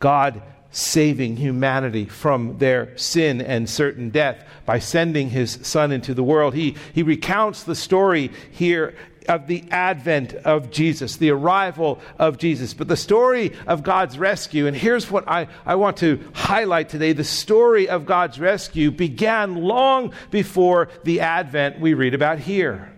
God 0.00 0.42
saving 0.72 1.36
humanity 1.36 2.04
from 2.04 2.58
their 2.58 2.96
sin 2.96 3.40
and 3.40 3.68
certain 3.68 4.10
death 4.10 4.44
by 4.64 4.78
sending 4.78 5.30
his 5.30 5.58
son 5.62 5.92
into 5.92 6.14
the 6.14 6.22
world. 6.22 6.54
He, 6.54 6.76
he 6.94 7.02
recounts 7.02 7.64
the 7.64 7.74
story 7.74 8.30
here 8.52 8.94
of 9.28 9.46
the 9.46 9.64
advent 9.70 10.34
of 10.34 10.70
Jesus, 10.70 11.16
the 11.16 11.30
arrival 11.30 12.00
of 12.18 12.38
Jesus, 12.38 12.74
but 12.74 12.88
the 12.88 12.96
story 12.96 13.52
of 13.66 13.82
God's 13.82 14.18
rescue. 14.18 14.66
And 14.66 14.76
here's 14.76 15.10
what 15.10 15.28
I, 15.28 15.48
I 15.66 15.74
want 15.74 15.98
to 15.98 16.20
highlight 16.32 16.88
today 16.88 17.12
the 17.12 17.24
story 17.24 17.88
of 17.88 18.06
God's 18.06 18.40
rescue 18.40 18.90
began 18.90 19.56
long 19.56 20.12
before 20.30 20.88
the 21.04 21.20
advent 21.20 21.80
we 21.80 21.94
read 21.94 22.14
about 22.14 22.38
here. 22.38 22.92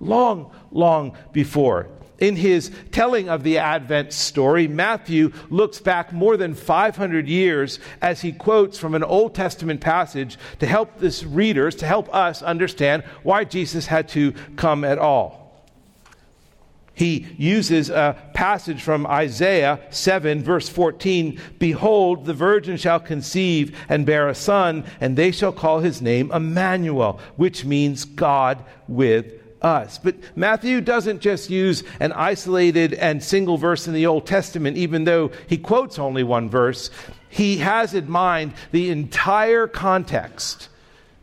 Long, 0.00 0.50
long 0.72 1.16
before. 1.32 1.88
In 2.20 2.36
his 2.36 2.70
telling 2.92 3.30
of 3.30 3.42
the 3.42 3.56
Advent 3.56 4.12
story, 4.12 4.68
Matthew 4.68 5.32
looks 5.48 5.80
back 5.80 6.12
more 6.12 6.36
than 6.36 6.54
500 6.54 7.26
years 7.26 7.78
as 8.02 8.20
he 8.20 8.30
quotes 8.30 8.78
from 8.78 8.94
an 8.94 9.02
Old 9.02 9.34
Testament 9.34 9.80
passage 9.80 10.38
to 10.58 10.66
help 10.66 11.00
his 11.00 11.24
readers, 11.24 11.74
to 11.76 11.86
help 11.86 12.14
us 12.14 12.42
understand 12.42 13.04
why 13.22 13.44
Jesus 13.44 13.86
had 13.86 14.06
to 14.10 14.32
come 14.56 14.84
at 14.84 14.98
all. 14.98 15.40
He 16.92 17.26
uses 17.38 17.88
a 17.88 18.14
passage 18.34 18.82
from 18.82 19.06
Isaiah 19.06 19.80
7, 19.88 20.42
verse 20.42 20.68
14 20.68 21.40
Behold, 21.58 22.26
the 22.26 22.34
virgin 22.34 22.76
shall 22.76 23.00
conceive 23.00 23.74
and 23.88 24.04
bear 24.04 24.28
a 24.28 24.34
son, 24.34 24.84
and 25.00 25.16
they 25.16 25.30
shall 25.30 25.52
call 25.52 25.80
his 25.80 26.02
name 26.02 26.30
Emmanuel, 26.30 27.18
which 27.36 27.64
means 27.64 28.04
God 28.04 28.62
with 28.86 29.39
us. 29.62 29.98
But 29.98 30.16
Matthew 30.34 30.80
doesn't 30.80 31.20
just 31.20 31.50
use 31.50 31.84
an 32.00 32.12
isolated 32.12 32.94
and 32.94 33.22
single 33.22 33.58
verse 33.58 33.86
in 33.86 33.94
the 33.94 34.06
Old 34.06 34.26
Testament, 34.26 34.76
even 34.76 35.04
though 35.04 35.30
he 35.46 35.58
quotes 35.58 35.98
only 35.98 36.22
one 36.22 36.48
verse. 36.48 36.90
He 37.28 37.58
has 37.58 37.94
in 37.94 38.10
mind 38.10 38.54
the 38.72 38.90
entire 38.90 39.66
context 39.66 40.69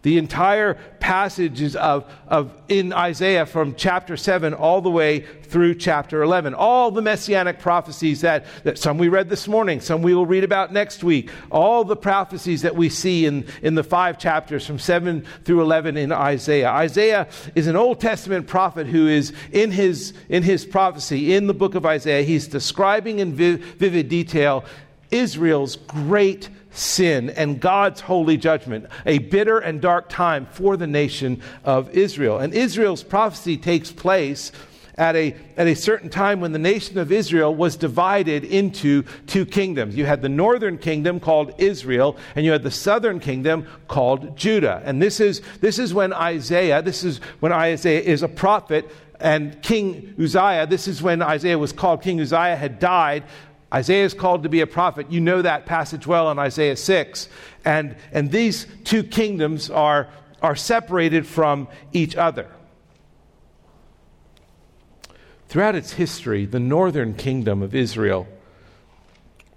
the 0.04 0.18
entire 0.18 0.76
passages 1.00 1.76
of, 1.76 2.10
of 2.28 2.54
in 2.70 2.94
Isaiah 2.94 3.46
from 3.46 3.76
chapter 3.76 4.16
7 4.16 4.54
all 4.54 4.82
the 4.82 4.92
way 4.92 5.22
through 5.44 5.76
chapter 5.76 6.22
11. 6.22 6.54
All 6.54 6.92
the 6.92 7.02
messianic 7.02 7.60
prophecies 7.60 8.22
that, 8.22 8.46
that 8.64 8.78
some 8.78 8.98
we 8.98 9.08
read 9.08 9.30
this 9.30 9.48
morning, 9.48 9.82
some 9.82 10.02
we 10.02 10.14
will 10.14 10.26
read 10.26 10.44
about 10.44 10.72
next 10.72 11.04
week. 11.04 11.32
All 11.50 11.84
the 11.84 11.96
prophecies 11.96 12.62
that 12.62 12.76
we 12.76 12.90
see 12.90 13.26
in, 13.26 13.48
in 13.62 13.76
the 13.76 13.84
five 13.84 14.20
chapters 14.20 14.66
from 14.66 14.78
7 14.78 15.26
through 15.44 15.62
11 15.62 15.98
in 15.98 16.12
Isaiah. 16.12 16.70
Isaiah 16.70 17.28
is 17.56 17.68
an 17.68 17.76
Old 17.76 18.00
Testament 18.00 18.48
prophet 18.48 18.88
who 18.88 19.08
is 19.08 19.34
in 19.52 19.72
his, 19.72 20.14
in 20.30 20.44
his 20.44 20.64
prophecy, 20.64 21.34
in 21.34 21.48
the 21.48 21.54
book 21.54 21.76
of 21.76 21.86
Isaiah, 21.86 22.24
he's 22.24 22.48
describing 22.48 23.20
in 23.20 23.34
vivid 23.34 24.10
detail 24.10 24.64
Israel's 25.12 25.76
great 25.76 26.50
sin 26.78 27.30
and 27.32 27.60
God's 27.60 28.02
holy 28.02 28.38
judgment, 28.38 28.86
a 29.06 29.18
bitter 29.20 29.58
and 29.60 29.82
dark 29.82 30.10
time 30.10 30.46
for 30.46 30.78
the 30.78 30.88
nation 30.88 31.42
of 31.64 31.90
Israel. 31.90 32.38
And 32.40 32.54
Israel's 32.54 33.04
prophecy 33.04 33.58
takes 33.58 33.92
place 33.92 34.52
at 34.98 35.16
a, 35.16 35.36
at 35.56 35.68
a 35.68 35.76
certain 35.76 36.10
time 36.10 36.40
when 36.40 36.52
the 36.52 36.60
nation 36.60 36.98
of 36.98 37.12
Israel 37.12 37.54
was 37.54 37.76
divided 37.76 38.44
into 38.44 39.04
two 39.28 39.46
kingdoms. 39.46 39.96
You 39.96 40.06
had 40.06 40.22
the 40.24 40.30
northern 40.30 40.78
kingdom 40.78 41.20
called 41.20 41.54
Israel, 41.60 42.18
and 42.36 42.44
you 42.46 42.52
had 42.52 42.64
the 42.64 42.72
southern 42.72 43.20
kingdom 43.20 43.68
called 43.88 44.36
Judah. 44.36 44.82
And 44.86 45.02
this 45.02 45.20
is, 45.20 45.42
this 45.62 45.78
is 45.78 45.94
when 45.94 46.14
Isaiah, 46.14 46.82
this 46.82 47.04
is 47.04 47.20
when 47.40 47.52
Isaiah 47.52 48.02
is 48.02 48.24
a 48.24 48.28
prophet, 48.28 48.90
and 49.20 49.62
King 49.64 50.14
Uzziah, 50.22 50.68
this 50.68 50.88
is 50.88 51.02
when 51.02 51.22
Isaiah 51.22 51.58
was 51.58 51.72
called 51.72 52.02
King 52.02 52.22
Uzziah, 52.22 52.56
had 52.56 52.80
died. 52.80 53.24
Isaiah 53.74 54.06
is 54.06 54.14
called 54.14 54.44
to 54.44 54.50
be 54.50 54.62
a 54.62 54.68
prophet. 54.68 55.12
You 55.12 55.20
know 55.20 55.42
that 55.42 55.66
passage 55.66 56.08
well 56.08 56.32
in 56.32 56.40
Isaiah 56.40 56.78
6. 56.78 57.30
And, 57.66 57.96
and 58.12 58.32
these 58.32 58.66
two 58.86 59.04
kingdoms 59.04 59.70
are, 59.70 60.08
are 60.42 60.56
separated 60.56 61.28
from 61.28 61.68
each 61.92 62.16
other. 62.16 62.48
Throughout 65.50 65.76
its 65.76 65.94
history, 65.94 66.46
the 66.46 66.60
northern 66.60 67.14
kingdom 67.14 67.62
of 67.62 67.74
Israel 67.74 68.28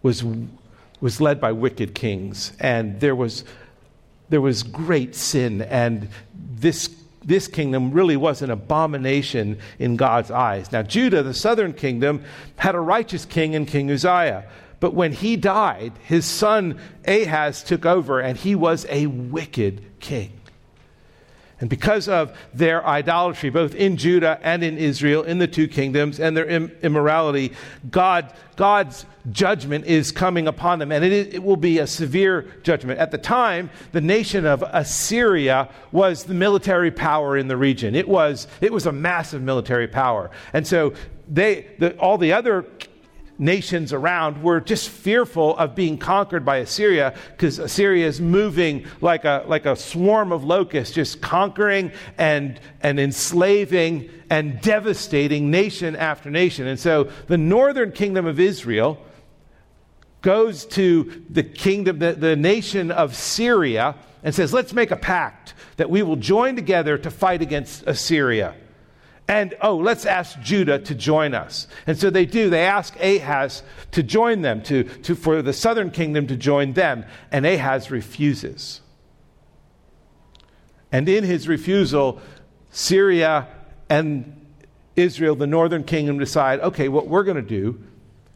was, 0.02 0.25
was 1.00 1.21
led 1.21 1.40
by 1.40 1.52
wicked 1.52 1.95
kings, 1.95 2.52
and 2.61 3.00
there 3.00 3.14
was, 3.14 3.45
there 4.29 4.40
was 4.40 4.62
great 4.62 5.14
sin, 5.14 5.62
and 5.62 6.09
this 6.35 6.88
this 7.25 7.49
kingdom 7.49 7.93
really 7.93 8.17
was 8.17 8.43
an 8.43 8.50
abomination 8.50 9.59
in 9.79 9.97
God's 9.97 10.31
eyes. 10.31 10.73
Now, 10.73 10.83
Judah, 10.83 11.23
the 11.23 11.35
southern 11.35 11.73
kingdom, 11.73 12.25
had 12.57 12.75
a 12.75 12.81
righteous 12.81 13.25
king 13.25 13.55
in 13.55 13.67
King 13.67 13.91
Uzziah. 13.91 14.49
But 14.81 14.95
when 14.95 15.12
he 15.12 15.37
died, 15.37 15.93
his 16.05 16.25
son 16.25 16.81
Ahaz 17.07 17.62
took 17.62 17.85
over, 17.85 18.21
and 18.21 18.39
he 18.39 18.55
was 18.55 18.87
a 18.89 19.07
wicked 19.07 20.00
king. 20.00 20.39
And 21.61 21.69
because 21.69 22.09
of 22.09 22.37
their 22.55 22.85
idolatry, 22.87 23.50
both 23.50 23.75
in 23.75 23.99
Judah 23.99 24.40
and 24.43 24.64
in 24.64 24.79
Israel, 24.79 25.23
in 25.23 25.38
the 25.38 25.47
two 25.47 25.69
kingdoms, 25.69 26.19
and 26.19 26.35
their 26.35 26.47
Im- 26.47 26.73
immorality, 26.83 27.52
God, 27.90 28.33
God's 28.57 29.05
judgment 29.31 29.85
is 29.85 30.11
coming 30.11 30.47
upon 30.47 30.79
them. 30.79 30.90
And 30.90 31.05
it, 31.05 31.12
is, 31.12 31.35
it 31.35 31.43
will 31.43 31.59
be 31.59 31.79
a 31.79 31.87
severe 31.87 32.50
judgment. 32.62 32.99
At 32.99 33.11
the 33.11 33.19
time, 33.19 33.69
the 33.93 34.00
nation 34.00 34.47
of 34.47 34.64
Assyria 34.67 35.69
was 35.93 36.25
the 36.25 36.35
military 36.35 36.90
power 36.90 37.37
in 37.37 37.49
the 37.49 37.59
region, 37.59 37.95
it 37.95 38.09
was, 38.09 38.49
it 38.62 38.73
was 38.73 38.87
a 38.87 38.93
massive 38.93 39.43
military 39.43 39.87
power. 39.87 40.31
And 40.55 40.67
so 40.67 40.95
they, 41.29 41.69
the, 41.79 41.97
all 41.99 42.17
the 42.17 42.33
other 42.33 42.64
nations 43.40 43.92
around 43.92 44.42
were 44.42 44.61
just 44.61 44.88
fearful 44.88 45.56
of 45.56 45.75
being 45.75 45.99
conquered 45.99 46.44
by 46.44 46.59
Assyria 46.59 47.14
because 47.32 47.59
Assyria 47.59 48.06
is 48.06 48.20
moving 48.20 48.87
like 49.00 49.25
a, 49.25 49.44
like 49.49 49.66
a 49.66 49.75
swarm 49.75 50.30
of 50.30 50.44
locusts, 50.44 50.94
just 50.94 51.20
conquering 51.20 51.90
and, 52.18 52.61
and 52.82 53.00
enslaving 53.00 54.11
and 54.28 54.61
devastating 54.61 55.50
nation 55.50 55.97
after 55.97 56.30
nation. 56.30 56.66
And 56.66 56.78
so 56.78 57.11
the 57.26 57.38
northern 57.38 57.92
kingdom 57.92 58.26
of 58.26 58.38
Israel 58.38 59.04
goes 60.23 60.66
to 60.66 61.25
the 61.30 61.42
kingdom, 61.42 61.99
the, 61.99 62.12
the 62.12 62.37
nation 62.37 62.90
of 62.90 63.16
Syria, 63.16 63.97
and 64.23 64.35
says, 64.35 64.52
Let's 64.52 64.75
make 64.75 64.90
a 64.90 64.97
pact 64.97 65.54
that 65.76 65.88
we 65.88 66.02
will 66.02 66.16
join 66.16 66.56
together 66.56 66.99
to 66.99 67.11
fight 67.11 67.40
against 67.40 67.85
Assyria. 67.87 68.54
And 69.31 69.55
oh, 69.61 69.77
let's 69.77 70.07
ask 70.07 70.41
Judah 70.41 70.81
to 70.81 70.93
join 70.93 71.35
us. 71.35 71.69
And 71.87 71.97
so 71.97 72.11
they 72.11 72.27
do. 72.27 72.51
They 72.51 72.65
ask 72.65 72.99
Ahaz 72.99 73.63
to 73.93 74.03
join 74.03 74.43
them, 74.43 74.61
to, 74.63 74.83
to, 74.83 75.15
for 75.15 75.41
the 75.41 75.53
southern 75.53 75.93
kingdom 75.93 76.27
to 76.27 76.37
join 76.37 76.73
them. 76.73 77.05
And 77.31 77.47
Ahaz 77.47 77.93
refuses. 77.93 78.81
And 80.91 81.09
in 81.09 81.23
his 81.23 81.47
refusal, 81.47 82.21
Syria 82.73 83.47
and 83.89 84.47
Israel, 84.97 85.37
the 85.37 85.47
northern 85.47 85.85
kingdom, 85.85 86.19
decide 86.19 86.59
okay, 86.59 86.89
what 86.89 87.07
we're 87.07 87.23
going 87.23 87.37
to 87.37 87.41
do 87.41 87.81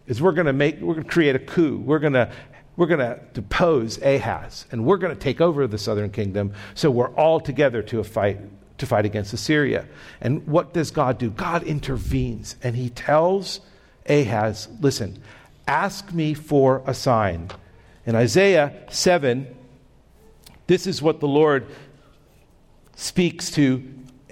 is 0.06 0.22
we're 0.22 0.30
going 0.30 0.46
to 0.46 0.52
make, 0.52 0.80
we're 0.80 0.94
going 0.94 1.06
to 1.06 1.12
create 1.12 1.34
a 1.34 1.40
coup. 1.40 1.76
We're 1.76 1.98
going 1.98 2.12
to 2.12 2.30
we're 2.76 2.86
going 2.86 3.00
to 3.00 3.20
depose 3.32 4.00
Ahaz, 4.00 4.66
and 4.70 4.84
we're 4.84 4.98
going 4.98 5.14
to 5.14 5.20
take 5.20 5.40
over 5.40 5.66
the 5.66 5.78
southern 5.78 6.10
kingdom. 6.10 6.52
So 6.74 6.88
we're 6.88 7.12
all 7.14 7.40
together 7.40 7.82
to 7.82 7.98
a 7.98 8.04
fight 8.04 8.38
to 8.78 8.86
fight 8.86 9.04
against 9.04 9.32
Assyria. 9.32 9.86
And 10.20 10.46
what 10.46 10.72
does 10.72 10.90
God 10.90 11.18
do? 11.18 11.30
God 11.30 11.62
intervenes 11.62 12.56
and 12.62 12.76
he 12.76 12.90
tells 12.90 13.60
Ahaz, 14.08 14.68
listen, 14.80 15.22
ask 15.66 16.12
me 16.12 16.34
for 16.34 16.82
a 16.86 16.94
sign. 16.94 17.50
In 18.06 18.14
Isaiah 18.14 18.72
7, 18.90 19.46
this 20.66 20.86
is 20.86 21.00
what 21.00 21.20
the 21.20 21.28
Lord 21.28 21.66
speaks 22.96 23.50
to 23.52 23.82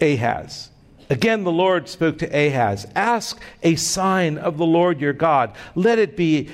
Ahaz. 0.00 0.70
Again, 1.10 1.44
the 1.44 1.52
Lord 1.52 1.88
spoke 1.88 2.18
to 2.18 2.26
Ahaz 2.26 2.86
Ask 2.94 3.40
a 3.62 3.76
sign 3.76 4.38
of 4.38 4.56
the 4.56 4.66
Lord 4.66 5.00
your 5.00 5.12
God. 5.12 5.54
Let 5.74 5.98
it 5.98 6.16
be 6.16 6.48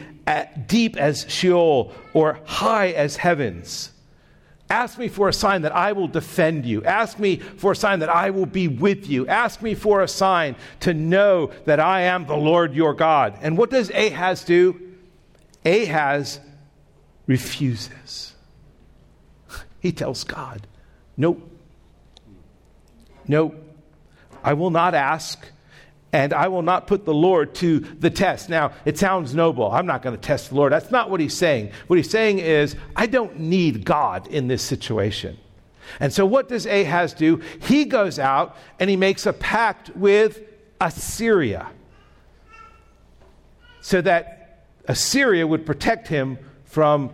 deep 0.66 0.97
as 0.97 1.26
Sheol 1.28 1.92
or 2.12 2.40
high 2.45 2.90
as 2.90 3.16
heavens. 3.16 3.92
Ask 4.70 4.98
me 4.98 5.08
for 5.08 5.28
a 5.28 5.32
sign 5.32 5.62
that 5.62 5.75
I 5.75 5.92
will 5.92 6.08
defend 6.08 6.66
you. 6.66 6.84
Ask 6.84 7.18
me 7.18 7.37
for 7.37 7.72
a 7.72 7.76
sign 7.76 8.00
that 8.00 8.10
I 8.10 8.30
will 8.30 8.46
be 8.46 8.68
with 8.68 9.08
you. 9.08 9.26
Ask 9.26 9.62
me 9.62 9.75
for 9.75 10.02
a 10.02 10.08
sign 10.08 10.56
to 10.80 10.92
know 10.92 11.50
that 11.64 11.80
I 11.80 12.02
am 12.02 12.26
the 12.26 12.37
Lord 12.37 12.75
your 12.75 12.92
God. 12.92 13.38
And 13.40 13.56
what 13.56 13.70
does 13.70 13.90
Ahaz 13.90 14.44
do? 14.44 14.80
Ahaz 15.64 16.40
refuses. 17.26 18.34
He 19.80 19.92
tells 19.92 20.25
God, 20.25 20.66
Nope. 21.16 21.50
Nope. 23.26 23.54
I 24.42 24.54
will 24.54 24.70
not 24.70 24.94
ask 24.94 25.46
and 26.12 26.33
I 26.33 26.49
will 26.49 26.62
not 26.62 26.87
put 26.87 27.05
the 27.05 27.15
Lord 27.15 27.55
to 27.57 27.81
the 27.81 28.11
test. 28.11 28.49
Now, 28.49 28.73
it 28.85 28.97
sounds 28.97 29.35
noble. 29.35 29.71
I'm 29.71 29.87
not 29.87 30.03
going 30.03 30.17
to 30.17 30.21
test 30.21 30.50
the 30.50 30.57
Lord. 30.57 30.73
That's 30.73 30.91
not 30.91 31.11
what 31.11 31.21
he's 31.21 31.37
saying. 31.37 31.71
What 31.87 31.97
he's 31.97 32.11
saying 32.11 32.38
is, 32.38 32.77
I 32.97 33.07
don't 33.07 33.38
need 33.41 33.85
God 33.85 34.27
in 34.29 34.49
this 34.49 34.62
situation. 34.62 35.37
And 36.00 36.12
so, 36.12 36.25
what 36.25 36.49
does 36.49 36.67
Ahaz 36.67 37.12
do? 37.12 37.43
He 37.62 37.85
goes 37.85 38.18
out 38.18 38.57
and 38.79 38.88
he 38.88 38.97
makes 38.97 39.27
a 39.27 39.33
pact 39.33 39.94
with 39.97 40.40
Assyria 40.81 41.68
so 43.81 44.01
that 44.01 44.64
Assyria 44.87 45.47
would 45.47 45.66
protect 45.66 46.09
him 46.09 46.38
from 46.64 47.11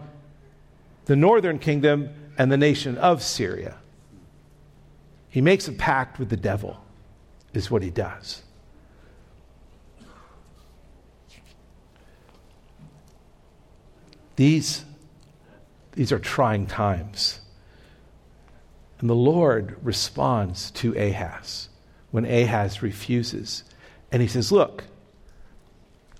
the 1.07 1.16
northern 1.16 1.59
kingdom 1.59 2.11
and 2.38 2.50
the 2.50 2.57
nation 2.57 2.96
of 2.98 3.22
Syria. 3.22 3.76
He 5.28 5.40
makes 5.40 5.66
a 5.66 5.72
pact 5.72 6.20
with 6.20 6.30
the 6.30 6.37
devil, 6.37 6.80
is 7.52 7.70
what 7.70 7.83
he 7.83 7.90
does. 7.90 8.43
These, 14.36 14.84
these 15.92 16.12
are 16.12 16.18
trying 16.18 16.66
times. 16.66 17.40
And 19.00 19.08
the 19.10 19.14
Lord 19.14 19.76
responds 19.82 20.70
to 20.72 20.96
Ahaz 20.96 21.68
when 22.10 22.24
Ahaz 22.24 22.82
refuses. 22.82 23.64
And 24.10 24.22
he 24.22 24.28
says, 24.28 24.50
Look, 24.50 24.84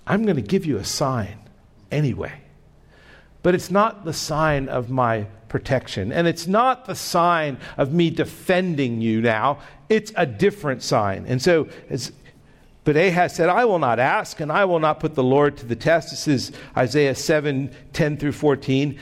I'm 0.07 0.25
going 0.25 0.37
to 0.37 0.43
give 0.43 0.67
you 0.67 0.77
a 0.77 0.85
sign 0.85 1.39
anyway. 1.91 2.43
But 3.43 3.55
it's 3.55 3.71
not 3.71 4.05
the 4.05 4.13
sign 4.13 4.69
of 4.69 4.91
my 4.91 5.27
protection. 5.49 6.13
And 6.13 6.27
it's 6.27 6.47
not 6.47 6.87
the 6.87 6.95
sign 6.95 7.59
of 7.77 7.93
me 7.93 8.11
defending 8.11 9.01
you 9.01 9.21
now. 9.21 9.61
It's 9.89 10.13
a 10.17 10.27
different 10.27 10.83
sign. 10.83 11.27
And 11.27 11.41
so, 11.41 11.69
as 11.89 12.11
but 12.85 12.97
Ahaz 12.97 13.35
said, 13.35 13.49
I 13.49 13.65
will 13.65 13.79
not 13.79 13.99
ask, 13.99 14.41
and 14.41 14.53
I 14.53 14.67
will 14.67 14.79
not 14.79 15.01
put 15.01 15.15
the 15.15 15.23
Lord 15.23 15.57
to 15.59 15.67
the 15.67 15.77
test. 15.77 16.11
This 16.11 16.29
is 16.29 16.53
Isaiah 16.77 17.15
7 17.15 17.75
10 17.93 18.17
through 18.19 18.33
14. 18.33 18.99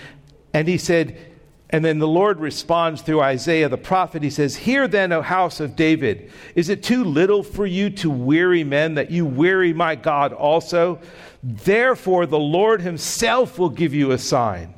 And 0.54 0.68
he 0.68 0.78
said, 0.78 1.32
and 1.72 1.82
then 1.82 1.98
the 1.98 2.06
Lord 2.06 2.38
responds 2.38 3.00
through 3.00 3.22
Isaiah 3.22 3.70
the 3.70 3.78
prophet. 3.78 4.22
He 4.22 4.28
says, 4.28 4.54
Hear 4.54 4.86
then, 4.86 5.10
O 5.10 5.22
house 5.22 5.58
of 5.58 5.74
David, 5.74 6.30
is 6.54 6.68
it 6.68 6.82
too 6.82 7.02
little 7.02 7.42
for 7.42 7.64
you 7.64 7.88
to 7.90 8.10
weary 8.10 8.62
men 8.62 8.94
that 8.96 9.10
you 9.10 9.24
weary 9.24 9.72
my 9.72 9.94
God 9.94 10.34
also? 10.34 11.00
Therefore, 11.42 12.26
the 12.26 12.38
Lord 12.38 12.82
himself 12.82 13.58
will 13.58 13.70
give 13.70 13.94
you 13.94 14.10
a 14.10 14.18
sign. 14.18 14.74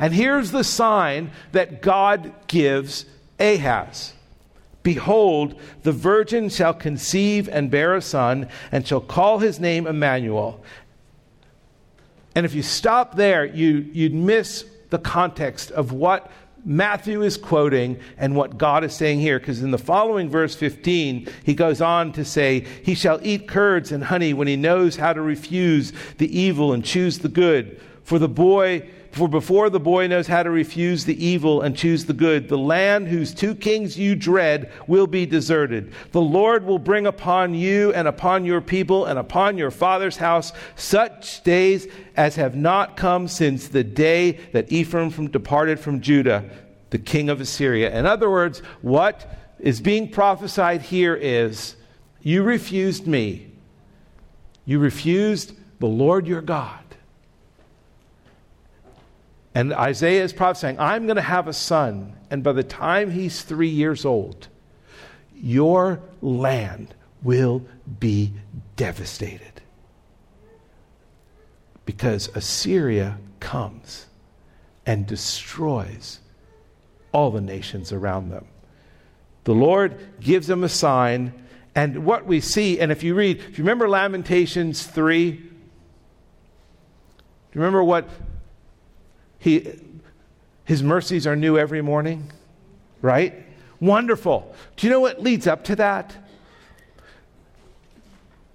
And 0.00 0.12
here's 0.12 0.50
the 0.50 0.64
sign 0.64 1.30
that 1.52 1.80
God 1.80 2.34
gives 2.48 3.06
Ahaz. 3.38 4.12
Behold, 4.82 5.58
the 5.82 5.92
virgin 5.92 6.48
shall 6.48 6.74
conceive 6.74 7.48
and 7.48 7.70
bear 7.70 7.94
a 7.94 8.02
son, 8.02 8.48
and 8.70 8.86
shall 8.86 9.00
call 9.00 9.38
his 9.38 9.60
name 9.60 9.86
Emmanuel. 9.86 10.62
And 12.34 12.46
if 12.46 12.54
you 12.54 12.62
stop 12.62 13.16
there, 13.16 13.44
you, 13.44 13.88
you'd 13.92 14.14
miss 14.14 14.64
the 14.90 14.98
context 14.98 15.70
of 15.70 15.92
what 15.92 16.30
Matthew 16.64 17.22
is 17.22 17.36
quoting 17.36 17.98
and 18.16 18.36
what 18.36 18.56
God 18.56 18.84
is 18.84 18.94
saying 18.94 19.20
here. 19.20 19.38
Because 19.38 19.62
in 19.62 19.70
the 19.70 19.78
following 19.78 20.28
verse 20.28 20.54
15, 20.54 21.28
he 21.44 21.54
goes 21.54 21.80
on 21.80 22.12
to 22.12 22.24
say, 22.24 22.60
He 22.82 22.94
shall 22.94 23.18
eat 23.22 23.48
curds 23.48 23.92
and 23.92 24.04
honey 24.04 24.32
when 24.32 24.48
he 24.48 24.56
knows 24.56 24.96
how 24.96 25.12
to 25.12 25.20
refuse 25.20 25.92
the 26.18 26.38
evil 26.38 26.72
and 26.72 26.84
choose 26.84 27.18
the 27.18 27.28
good. 27.28 27.80
For 28.04 28.18
the 28.18 28.28
boy 28.28 28.88
for 29.12 29.28
before 29.28 29.68
the 29.68 29.78
boy 29.78 30.06
knows 30.06 30.26
how 30.26 30.42
to 30.42 30.50
refuse 30.50 31.04
the 31.04 31.24
evil 31.24 31.60
and 31.60 31.76
choose 31.76 32.06
the 32.06 32.14
good, 32.14 32.48
the 32.48 32.56
land 32.56 33.08
whose 33.08 33.34
two 33.34 33.54
kings 33.54 33.98
you 33.98 34.16
dread 34.16 34.72
will 34.86 35.06
be 35.06 35.26
deserted. 35.26 35.92
The 36.12 36.20
Lord 36.20 36.64
will 36.64 36.78
bring 36.78 37.06
upon 37.06 37.54
you 37.54 37.92
and 37.92 38.08
upon 38.08 38.46
your 38.46 38.62
people 38.62 39.04
and 39.04 39.18
upon 39.18 39.58
your 39.58 39.70
father's 39.70 40.16
house 40.16 40.54
such 40.76 41.42
days 41.42 41.86
as 42.16 42.36
have 42.36 42.56
not 42.56 42.96
come 42.96 43.28
since 43.28 43.68
the 43.68 43.84
day 43.84 44.32
that 44.52 44.72
Ephraim 44.72 45.10
from, 45.10 45.30
departed 45.30 45.78
from 45.78 46.00
Judah, 46.00 46.48
the 46.88 46.98
king 46.98 47.28
of 47.28 47.38
Assyria. 47.38 47.94
In 47.94 48.06
other 48.06 48.30
words, 48.30 48.60
what 48.80 49.30
is 49.58 49.82
being 49.82 50.08
prophesied 50.08 50.80
here 50.80 51.14
is 51.14 51.76
you 52.22 52.42
refused 52.42 53.06
me. 53.06 53.52
You 54.64 54.78
refused 54.78 55.52
the 55.80 55.86
Lord 55.86 56.26
your 56.26 56.40
God. 56.40 56.81
And 59.54 59.72
Isaiah 59.72 60.24
is 60.24 60.32
prophesying, 60.32 60.78
I'm 60.78 61.06
going 61.06 61.16
to 61.16 61.22
have 61.22 61.46
a 61.46 61.52
son, 61.52 62.16
and 62.30 62.42
by 62.42 62.52
the 62.52 62.62
time 62.62 63.10
he's 63.10 63.42
three 63.42 63.68
years 63.68 64.04
old, 64.04 64.48
your 65.34 66.00
land 66.22 66.94
will 67.22 67.66
be 68.00 68.32
devastated. 68.76 69.60
Because 71.84 72.34
Assyria 72.34 73.18
comes 73.40 74.06
and 74.86 75.06
destroys 75.06 76.20
all 77.12 77.30
the 77.30 77.40
nations 77.40 77.92
around 77.92 78.30
them. 78.30 78.46
The 79.44 79.54
Lord 79.54 79.98
gives 80.20 80.46
them 80.46 80.64
a 80.64 80.68
sign, 80.68 81.34
and 81.74 82.04
what 82.04 82.26
we 82.26 82.40
see, 82.40 82.80
and 82.80 82.90
if 82.90 83.02
you 83.02 83.14
read, 83.14 83.38
if 83.38 83.58
you 83.58 83.64
remember 83.64 83.88
Lamentations 83.88 84.86
3, 84.86 85.30
do 85.32 85.38
you 87.52 87.60
remember 87.60 87.84
what 87.84 88.08
he, 89.42 89.68
his 90.64 90.84
mercies 90.84 91.26
are 91.26 91.34
new 91.34 91.58
every 91.58 91.82
morning, 91.82 92.30
right? 93.00 93.44
Wonderful. 93.80 94.54
Do 94.76 94.86
you 94.86 94.92
know 94.92 95.00
what 95.00 95.20
leads 95.20 95.48
up 95.48 95.64
to 95.64 95.76
that? 95.76 96.14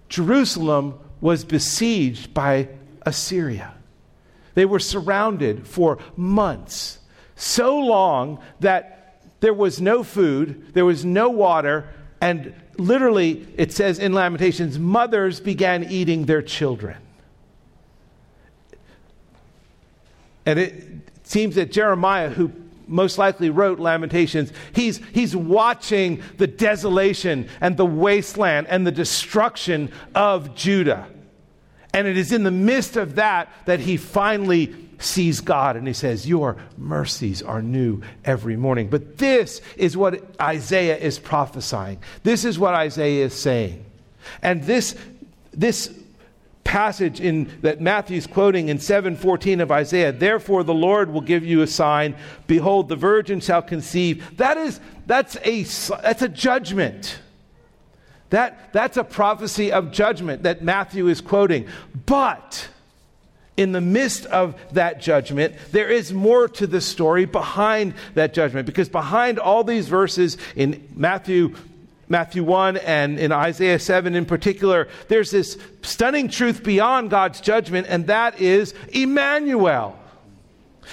Jerusalem 0.08 0.98
was 1.20 1.44
besieged 1.44 2.34
by 2.34 2.70
Assyria. 3.02 3.74
They 4.54 4.64
were 4.64 4.80
surrounded 4.80 5.68
for 5.68 6.00
months, 6.16 7.00
so 7.36 7.78
long 7.78 8.40
that 8.62 9.22
there 9.42 9.54
was 9.54 9.82
no 9.82 10.04
food, 10.04 10.74
there 10.74 10.86
was 10.86 11.04
no 11.04 11.30
water, 11.30 11.90
and 12.22 12.54
literally, 12.78 13.46
it 13.58 13.74
says 13.74 14.00
in 14.00 14.14
Lamentations, 14.14 14.80
mothers 14.80 15.42
began 15.42 15.84
eating 15.84 16.28
their 16.28 16.42
children. 16.42 16.96
And 20.48 20.58
it 20.58 21.02
seems 21.24 21.56
that 21.56 21.74
Jeremiah, 21.74 22.30
who 22.30 22.54
most 22.88 23.18
likely 23.18 23.50
wrote 23.50 23.80
Lamentations, 23.80 24.54
he's, 24.74 25.02
he's 25.12 25.36
watching 25.36 26.24
the 26.38 26.48
desolation 26.48 27.50
and 27.60 27.76
the 27.76 27.86
wasteland 27.86 28.68
and 28.68 28.88
the 28.88 28.92
destruction 28.94 29.92
of 30.16 30.56
Judah. 30.56 31.06
And 31.94 32.08
it 32.08 32.16
is 32.16 32.32
in 32.32 32.44
the 32.44 32.52
midst 32.52 32.96
of 32.96 33.16
that 33.16 33.52
that 33.66 33.82
he 33.82 33.98
finally 33.98 34.74
sees 35.00 35.42
God 35.42 35.76
and 35.76 35.86
he 35.86 35.94
says, 35.94 36.26
Your 36.26 36.56
mercies 36.78 37.42
are 37.42 37.62
new 37.62 38.02
every 38.24 38.56
morning. 38.56 38.90
But 38.90 39.18
this 39.18 39.60
is 39.76 39.98
what 39.98 40.24
Isaiah 40.40 40.96
is 40.98 41.20
prophesying. 41.20 42.00
This 42.24 42.46
is 42.46 42.58
what 42.58 42.74
Isaiah 42.74 43.26
is 43.26 43.34
saying. 43.34 43.84
And 44.42 44.64
this, 44.64 44.96
this 45.52 45.94
passage 46.68 47.22
in 47.22 47.50
that 47.62 47.80
Matthew's 47.80 48.28
quoting 48.28 48.68
in 48.68 48.78
7:14 48.78 49.62
of 49.62 49.72
Isaiah, 49.72 50.12
therefore 50.12 50.66
the 50.66 50.74
Lord 50.74 51.14
will 51.14 51.22
give 51.22 51.46
you 51.46 51.62
a 51.62 51.68
sign, 51.68 52.14
behold 52.46 52.90
the 52.90 52.96
virgin 52.98 53.40
shall 53.40 53.62
conceive. 53.62 54.36
That 54.36 54.58
is 54.58 54.82
that's 55.08 55.38
a 55.46 55.64
that's 56.02 56.22
a 56.22 56.28
judgment. 56.28 57.20
That 58.32 58.74
that's 58.74 58.98
a 58.98 59.06
prophecy 59.06 59.72
of 59.72 59.94
judgment 59.94 60.44
that 60.44 60.62
Matthew 60.62 61.08
is 61.08 61.22
quoting. 61.22 61.68
But 62.06 62.68
in 63.56 63.72
the 63.72 63.82
midst 63.82 64.26
of 64.26 64.54
that 64.74 65.00
judgment, 65.00 65.56
there 65.72 65.90
is 65.90 66.12
more 66.12 66.50
to 66.50 66.68
the 66.68 66.82
story 66.82 67.24
behind 67.24 67.94
that 68.14 68.34
judgment. 68.34 68.66
Because 68.66 68.90
behind 68.90 69.40
all 69.40 69.64
these 69.64 69.88
verses 69.88 70.38
in 70.54 70.86
Matthew, 70.94 71.56
Matthew 72.10 72.44
1 72.44 72.78
and 72.78 73.20
in 73.20 73.32
Isaiah 73.32 73.80
7 73.80 74.16
in 74.16 74.26
particular, 74.26 74.88
there's 75.08 75.32
this 75.32 75.58
stunning 75.82 76.30
truth 76.30 76.64
beyond 76.64 77.10
God's 77.10 77.42
judgment, 77.42 77.88
and 77.90 78.08
that 78.08 78.40
is 78.40 78.74
Emmanuel. 78.90 80.00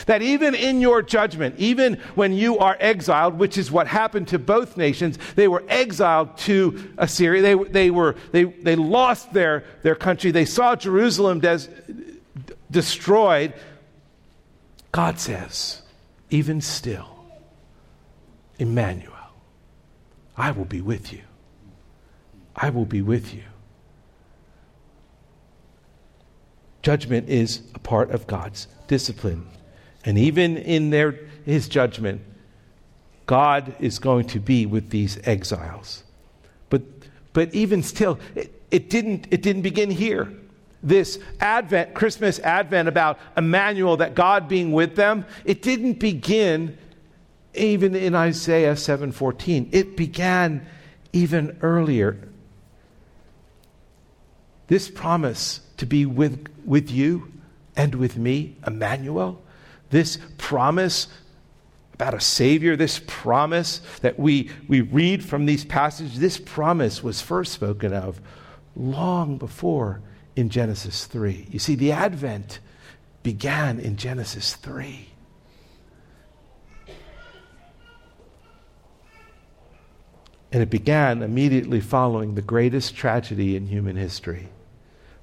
That 0.07 0.22
even 0.22 0.57
in 0.57 0.81
your 0.81 1.03
judgment, 1.03 1.55
even 1.57 1.94
when 2.16 2.33
you 2.33 2.59
are 2.59 2.77
exiled, 2.81 3.38
which 3.38 3.57
is 3.57 3.70
what 3.70 3.87
happened 3.87 4.29
to 4.29 4.40
both 4.40 4.77
nations, 4.77 5.18
they 5.37 5.46
were 5.46 5.62
exiled 5.68 6.37
to 6.38 6.92
Assyria. 6.98 7.42
They, 7.42 7.55
they, 7.55 7.90
were, 7.90 8.16
they, 8.33 8.44
they 8.44 8.74
lost 8.74 9.33
their, 9.33 9.64
their 9.83 9.94
country. 9.94 10.33
They 10.33 10.46
saw 10.46 10.74
Jerusalem 10.74 11.38
des, 11.38 11.68
destroyed, 12.70 13.55
God 14.90 15.20
says, 15.20 15.83
even 16.31 16.61
still, 16.61 17.24
Emmanuel, 18.59 19.13
I 20.36 20.50
will 20.50 20.64
be 20.64 20.80
with 20.80 21.12
you. 21.12 21.22
I 22.56 22.70
will 22.70 22.84
be 22.84 23.02
with 23.02 23.34
you. 23.34 23.42
Judgment 26.82 27.28
is 27.28 27.62
a 27.74 27.78
part 27.78 28.10
of 28.10 28.26
God's 28.26 28.68
discipline. 28.86 29.46
And 30.04 30.18
even 30.18 30.56
in 30.56 30.90
their, 30.90 31.18
his 31.44 31.68
judgment, 31.68 32.20
God 33.26 33.74
is 33.80 33.98
going 33.98 34.26
to 34.28 34.40
be 34.40 34.66
with 34.66 34.90
these 34.90 35.18
exiles. 35.26 36.04
But, 36.68 36.82
but 37.32 37.54
even 37.54 37.82
still, 37.82 38.18
it, 38.34 38.62
it, 38.70 38.90
didn't, 38.90 39.28
it 39.30 39.40
didn't 39.40 39.62
begin 39.62 39.90
here 39.90 40.30
this 40.84 41.18
Advent, 41.40 41.94
Christmas 41.94 42.38
Advent 42.40 42.88
about 42.88 43.18
Emmanuel, 43.36 43.96
that 43.96 44.14
God 44.14 44.46
being 44.46 44.70
with 44.70 44.94
them, 44.94 45.24
it 45.44 45.62
didn't 45.62 45.94
begin 45.94 46.76
even 47.54 47.94
in 47.94 48.14
Isaiah 48.14 48.74
7:14. 48.74 49.68
It 49.72 49.96
began 49.96 50.66
even 51.12 51.56
earlier. 51.60 52.28
This 54.66 54.90
promise 54.90 55.60
to 55.76 55.86
be 55.86 56.06
with, 56.06 56.46
with 56.64 56.90
you 56.90 57.32
and 57.76 57.94
with 57.94 58.16
me, 58.16 58.56
Emmanuel, 58.66 59.42
this 59.90 60.18
promise 60.38 61.08
about 61.94 62.14
a 62.14 62.20
Savior, 62.20 62.74
this 62.74 63.00
promise 63.06 63.80
that 64.00 64.18
we, 64.18 64.50
we 64.66 64.80
read 64.80 65.24
from 65.24 65.46
these 65.46 65.64
passages, 65.64 66.18
this 66.18 66.38
promise 66.38 67.02
was 67.02 67.20
first 67.20 67.52
spoken 67.52 67.92
of 67.92 68.20
long 68.74 69.38
before 69.38 70.00
in 70.34 70.48
Genesis 70.48 71.06
3. 71.06 71.46
You 71.50 71.60
see, 71.60 71.76
the 71.76 71.92
Advent 71.92 72.58
began 73.22 73.78
in 73.78 73.96
Genesis 73.96 74.54
3. 74.56 75.08
And 80.54 80.62
it 80.62 80.70
began 80.70 81.22
immediately 81.22 81.80
following 81.80 82.36
the 82.36 82.40
greatest 82.40 82.94
tragedy 82.94 83.56
in 83.56 83.66
human 83.66 83.96
history. 83.96 84.50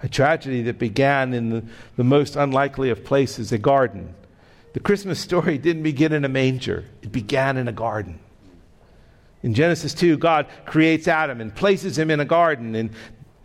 A 0.04 0.10
tragedy 0.10 0.62
that 0.64 0.78
began 0.78 1.34
in 1.34 1.50
the, 1.52 1.64
the 1.96 2.04
most 2.04 2.36
unlikely 2.36 2.90
of 2.90 3.06
places, 3.06 3.54
a 3.54 3.58
garden. 3.58 4.14
The 4.74 4.82
Christmas 4.82 5.22
story 5.22 5.58
didn't 5.58 5.84
begin 5.84 6.12
in 6.12 6.26
a 6.26 6.28
manger, 6.28 6.84
it 7.02 7.14
began 7.14 7.56
in 7.56 7.70
a 7.70 7.72
garden. 7.72 8.20
In 9.42 9.54
Genesis 9.54 9.94
2, 9.94 10.18
God 10.18 10.48
creates 10.66 11.08
Adam 11.08 11.40
and 11.40 11.56
places 11.56 11.98
him 11.98 12.12
in 12.12 12.20
a 12.20 12.26
garden, 12.26 12.76
and 12.76 12.90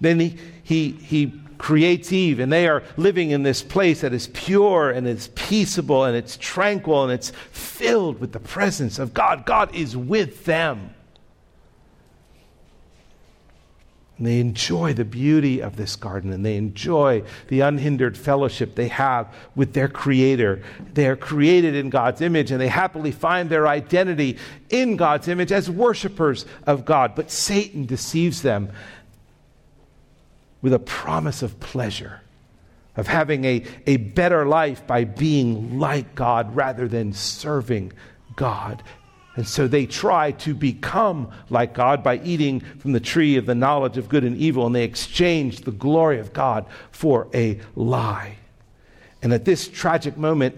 then 0.01 0.19
he, 0.19 0.37
he, 0.65 0.91
he 0.91 1.41
creates 1.57 2.13
Eve, 2.13 2.41
and 2.41 2.53
they 2.53 2.67
are 2.67 2.83
living 2.97 3.31
in 3.31 3.45
this 3.45 3.63
place 3.63 4.01
that 4.01 4.13
is 4.13 4.27
pure 4.35 4.91
and 4.91 5.07
it's 5.07 5.31
peaceable 5.37 6.03
and 6.03 6.17
it's 6.17 6.37
tranquil 6.37 7.05
and 7.05 7.13
it's 7.13 7.31
filled 7.53 8.19
with 8.19 8.33
the 8.33 8.41
presence 8.41 8.99
of 8.99 9.15
God. 9.15 9.47
God 9.47 9.73
is 9.73 9.97
with 9.97 10.47
them. 10.47 10.91
And 14.19 14.27
they 14.27 14.41
enjoy 14.41 14.95
the 14.95 15.05
beauty 15.05 15.61
of 15.61 15.77
this 15.77 15.95
garden 15.95 16.33
and 16.33 16.45
they 16.45 16.57
enjoy 16.57 17.23
the 17.49 17.61
unhindered 17.61 18.17
fellowship 18.17 18.75
they 18.75 18.89
have 18.89 19.33
with 19.55 19.75
their 19.75 19.89
Creator. 19.89 20.63
They 20.95 21.07
are 21.07 21.17
created 21.17 21.75
in 21.75 21.91
God's 21.91 22.23
image 22.23 22.51
and 22.51 22.59
they 22.59 22.69
happily 22.69 23.13
find 23.13 23.51
their 23.51 23.69
identity 23.69 24.39
in 24.71 24.97
God's 24.97 25.29
image 25.29 25.53
as 25.53 25.69
worshipers 25.69 26.47
of 26.67 26.87
God. 26.87 27.15
But 27.15 27.31
Satan 27.31 27.85
deceives 27.85 28.41
them 28.41 28.71
with 30.63 30.73
a 30.73 30.79
promise 30.79 31.43
of 31.43 31.61
pleasure, 31.61 32.23
of 32.97 33.07
having 33.07 33.45
a, 33.45 33.65
a 33.87 33.99
better 33.99 34.47
life 34.47 34.87
by 34.87 35.05
being 35.05 35.79
like 35.79 36.15
God 36.15 36.57
rather 36.57 36.89
than 36.89 37.13
serving 37.13 37.93
God. 38.35 38.83
And 39.37 39.47
so 39.47 39.69
they 39.69 39.85
try 39.85 40.33
to 40.33 40.55
become 40.55 41.31
like 41.51 41.75
God 41.75 42.03
by 42.03 42.19
eating 42.21 42.61
from 42.61 42.93
the 42.93 43.01
tree 43.01 43.37
of 43.37 43.45
the 43.45 43.55
knowledge 43.55 43.99
of 43.99 44.09
good 44.09 44.25
and 44.25 44.37
evil, 44.37 44.67
and 44.67 44.75
they 44.75 44.85
exchange 44.85 45.61
the 45.61 45.71
glory 45.71 46.19
of 46.19 46.33
God 46.33 46.65
for 46.91 47.29
a 47.35 47.61
lie. 47.75 48.37
And 49.23 49.35
at 49.35 49.45
this 49.45 49.69
tragic 49.69 50.17
moment, 50.17 50.57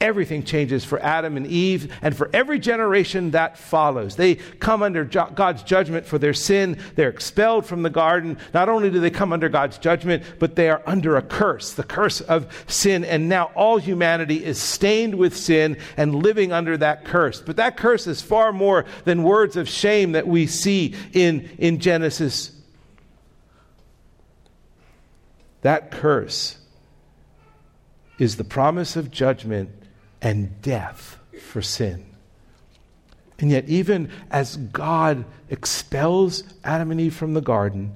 everything 0.00 0.44
changes 0.44 0.84
for 0.84 1.00
Adam 1.00 1.36
and 1.36 1.46
Eve 1.46 1.92
and 2.02 2.16
for 2.16 2.30
every 2.32 2.58
generation 2.58 3.32
that 3.32 3.58
follows. 3.58 4.16
They 4.16 4.36
come 4.36 4.82
under 4.82 5.04
God's 5.04 5.62
judgment 5.62 6.06
for 6.06 6.18
their 6.18 6.34
sin. 6.34 6.78
They're 6.94 7.08
expelled 7.08 7.66
from 7.66 7.82
the 7.82 7.90
garden. 7.90 8.38
Not 8.54 8.68
only 8.68 8.90
do 8.90 9.00
they 9.00 9.10
come 9.10 9.32
under 9.32 9.48
God's 9.48 9.78
judgment, 9.78 10.22
but 10.38 10.54
they 10.54 10.70
are 10.70 10.82
under 10.86 11.16
a 11.16 11.22
curse, 11.22 11.74
the 11.74 11.82
curse 11.82 12.20
of 12.20 12.64
sin. 12.68 13.04
And 13.04 13.28
now 13.28 13.46
all 13.54 13.78
humanity 13.78 14.44
is 14.44 14.60
stained 14.60 15.16
with 15.16 15.36
sin 15.36 15.78
and 15.96 16.14
living 16.14 16.52
under 16.52 16.76
that 16.76 17.04
curse. 17.04 17.40
But 17.40 17.56
that 17.56 17.76
curse 17.76 18.06
is 18.06 18.22
far 18.22 18.52
more 18.52 18.84
than 19.04 19.24
words 19.24 19.56
of 19.56 19.68
shame 19.68 20.12
that 20.12 20.28
we 20.28 20.46
see 20.46 20.94
in, 21.12 21.48
in 21.58 21.80
Genesis. 21.80 22.52
That 25.62 25.90
curse 25.90 26.56
is 28.18 28.36
the 28.36 28.44
promise 28.44 28.96
of 28.96 29.10
judgment 29.10 29.70
and 30.20 30.60
death 30.62 31.18
for 31.40 31.62
sin. 31.62 32.04
And 33.38 33.50
yet, 33.50 33.68
even 33.68 34.10
as 34.30 34.56
God 34.56 35.24
expels 35.48 36.42
Adam 36.64 36.90
and 36.90 37.00
Eve 37.00 37.14
from 37.14 37.34
the 37.34 37.40
garden, 37.40 37.92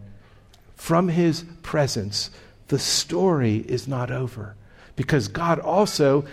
from 0.76 1.08
his 1.08 1.44
presence, 1.62 2.30
the 2.68 2.78
story 2.78 3.56
is 3.56 3.88
not 3.88 4.10
over. 4.10 4.54
Because 4.94 5.28
God 5.28 5.58
also 5.58 6.24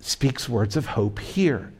speaks 0.00 0.48
words 0.48 0.76
of 0.76 0.86
hope 0.86 1.18
here. 1.18 1.72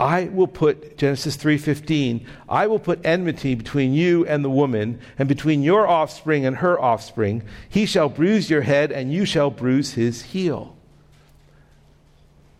I 0.00 0.24
will 0.32 0.46
put 0.46 0.96
Genesis 0.96 1.36
3:15, 1.36 2.26
I 2.48 2.66
will 2.66 2.78
put 2.78 3.04
enmity 3.04 3.54
between 3.54 3.92
you 3.92 4.24
and 4.26 4.42
the 4.42 4.50
woman 4.50 4.98
and 5.18 5.28
between 5.28 5.62
your 5.62 5.86
offspring 5.86 6.46
and 6.46 6.56
her 6.56 6.80
offspring. 6.80 7.42
He 7.68 7.84
shall 7.84 8.08
bruise 8.08 8.48
your 8.48 8.62
head 8.62 8.90
and 8.90 9.12
you 9.12 9.26
shall 9.26 9.50
bruise 9.50 9.92
his 9.92 10.22
heel 10.22 10.74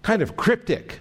kind 0.02 0.22
of 0.22 0.36
cryptic. 0.36 1.00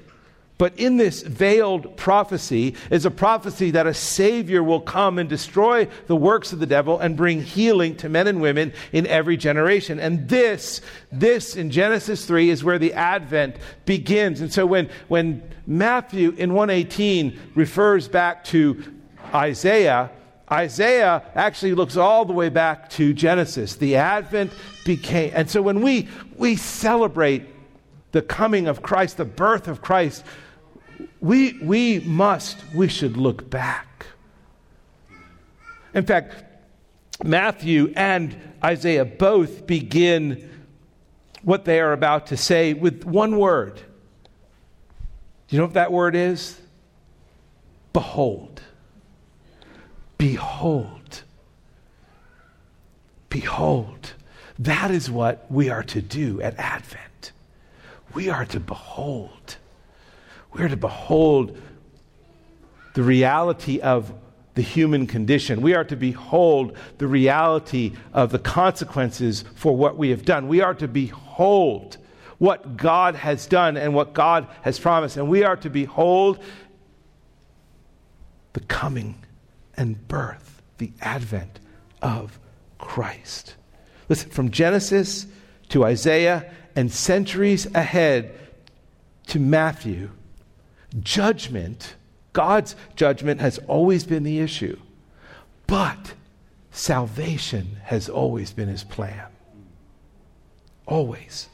But 0.59 0.77
in 0.77 0.97
this 0.97 1.21
veiled 1.21 1.95
prophecy 1.95 2.75
is 2.91 3.05
a 3.05 3.11
prophecy 3.11 3.71
that 3.71 3.87
a 3.87 3.93
Savior 3.93 4.61
will 4.61 4.81
come 4.81 5.17
and 5.17 5.29
destroy 5.29 5.87
the 6.07 6.17
works 6.17 6.51
of 6.51 6.59
the 6.59 6.65
devil 6.65 6.99
and 6.99 7.15
bring 7.15 7.41
healing 7.41 7.95
to 7.95 8.09
men 8.09 8.27
and 8.27 8.41
women 8.41 8.73
in 8.91 9.07
every 9.07 9.37
generation. 9.37 10.01
And 10.01 10.27
this, 10.27 10.81
this 11.13 11.55
in 11.55 11.71
Genesis 11.71 12.25
3 12.25 12.49
is 12.49 12.61
where 12.61 12.77
the 12.77 12.93
Advent 12.93 13.55
begins. 13.85 14.41
And 14.41 14.51
so 14.51 14.65
when, 14.65 14.89
when 15.07 15.49
Matthew 15.65 16.31
in 16.31 16.53
118 16.53 17.39
refers 17.55 18.09
back 18.09 18.43
to 18.45 18.83
Isaiah, 19.33 20.11
Isaiah 20.51 21.23
actually 21.35 21.73
looks 21.73 21.95
all 21.95 22.25
the 22.25 22.33
way 22.33 22.49
back 22.49 22.89
to 22.91 23.13
Genesis. 23.13 23.77
The 23.77 23.95
Advent 23.95 24.51
became, 24.83 25.31
and 25.33 25.49
so 25.49 25.61
when 25.61 25.79
we, 25.81 26.09
we 26.35 26.57
celebrate 26.57 27.45
the 28.11 28.21
coming 28.21 28.67
of 28.67 28.81
Christ, 28.81 29.17
the 29.17 29.25
birth 29.25 29.67
of 29.67 29.81
Christ, 29.81 30.23
we, 31.19 31.53
we 31.61 31.99
must, 31.99 32.63
we 32.73 32.87
should 32.87 33.17
look 33.17 33.49
back. 33.49 34.05
In 35.93 36.05
fact, 36.05 36.43
Matthew 37.23 37.93
and 37.95 38.35
Isaiah 38.63 39.05
both 39.05 39.67
begin 39.67 40.49
what 41.43 41.65
they 41.65 41.79
are 41.79 41.93
about 41.93 42.27
to 42.27 42.37
say 42.37 42.73
with 42.73 43.03
one 43.03 43.37
word. 43.37 43.75
Do 43.75 45.55
you 45.55 45.57
know 45.57 45.65
what 45.65 45.73
that 45.73 45.91
word 45.91 46.15
is? 46.15 46.59
Behold. 47.93 48.61
Behold. 50.17 51.23
Behold. 53.29 54.13
That 54.59 54.91
is 54.91 55.09
what 55.09 55.49
we 55.49 55.69
are 55.69 55.83
to 55.83 56.01
do 56.01 56.41
at 56.41 56.57
Advent. 56.59 57.31
We 58.13 58.29
are 58.29 58.45
to 58.45 58.59
behold. 58.59 59.57
We 60.51 60.63
are 60.63 60.69
to 60.69 60.77
behold 60.77 61.57
the 62.95 63.03
reality 63.03 63.79
of 63.79 64.13
the 64.55 64.61
human 64.61 65.07
condition. 65.07 65.61
We 65.61 65.75
are 65.75 65.83
to 65.85 65.95
behold 65.95 66.75
the 66.97 67.07
reality 67.07 67.93
of 68.13 68.31
the 68.31 68.39
consequences 68.39 69.43
for 69.55 69.75
what 69.75 69.97
we 69.97 70.09
have 70.09 70.25
done. 70.25 70.47
We 70.47 70.61
are 70.61 70.73
to 70.73 70.87
behold 70.87 71.97
what 72.39 72.75
God 72.75 73.15
has 73.15 73.45
done 73.45 73.77
and 73.77 73.93
what 73.93 74.13
God 74.13 74.47
has 74.63 74.79
promised. 74.79 75.17
And 75.17 75.29
we 75.29 75.43
are 75.43 75.55
to 75.57 75.69
behold 75.69 76.43
the 78.53 78.59
coming 78.61 79.23
and 79.77 80.07
birth, 80.07 80.61
the 80.77 80.91
advent 80.99 81.59
of 82.01 82.39
Christ. 82.79 83.55
Listen, 84.09 84.29
from 84.29 84.51
Genesis 84.51 85.27
to 85.69 85.85
Isaiah 85.85 86.51
and 86.75 86.91
centuries 86.91 87.65
ahead 87.73 88.37
to 89.27 89.39
Matthew, 89.39 90.09
Judgment, 90.99 91.95
God's 92.33 92.75
judgment, 92.95 93.41
has 93.41 93.59
always 93.67 94.03
been 94.03 94.23
the 94.23 94.39
issue. 94.39 94.79
But 95.67 96.13
salvation 96.71 97.77
has 97.83 98.09
always 98.09 98.51
been 98.51 98.67
his 98.67 98.83
plan. 98.83 99.25
Always. 100.87 101.49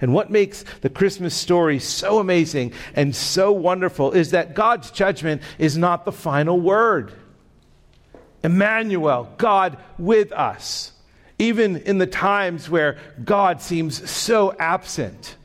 And 0.00 0.14
what 0.14 0.30
makes 0.30 0.64
the 0.80 0.88
Christmas 0.88 1.34
story 1.34 1.78
so 1.78 2.18
amazing 2.18 2.72
and 2.94 3.14
so 3.14 3.52
wonderful 3.52 4.12
is 4.12 4.30
that 4.30 4.54
God's 4.54 4.90
judgment 4.90 5.42
is 5.58 5.76
not 5.76 6.04
the 6.04 6.12
final 6.12 6.58
word. 6.58 7.12
Emmanuel, 8.42 9.32
God 9.36 9.76
with 9.98 10.32
us, 10.32 10.92
even 11.40 11.78
in 11.78 11.98
the 11.98 12.06
times 12.06 12.68
where 12.68 12.98
God 13.24 13.62
seems 13.62 14.08
so 14.08 14.54
absent. 14.58 15.36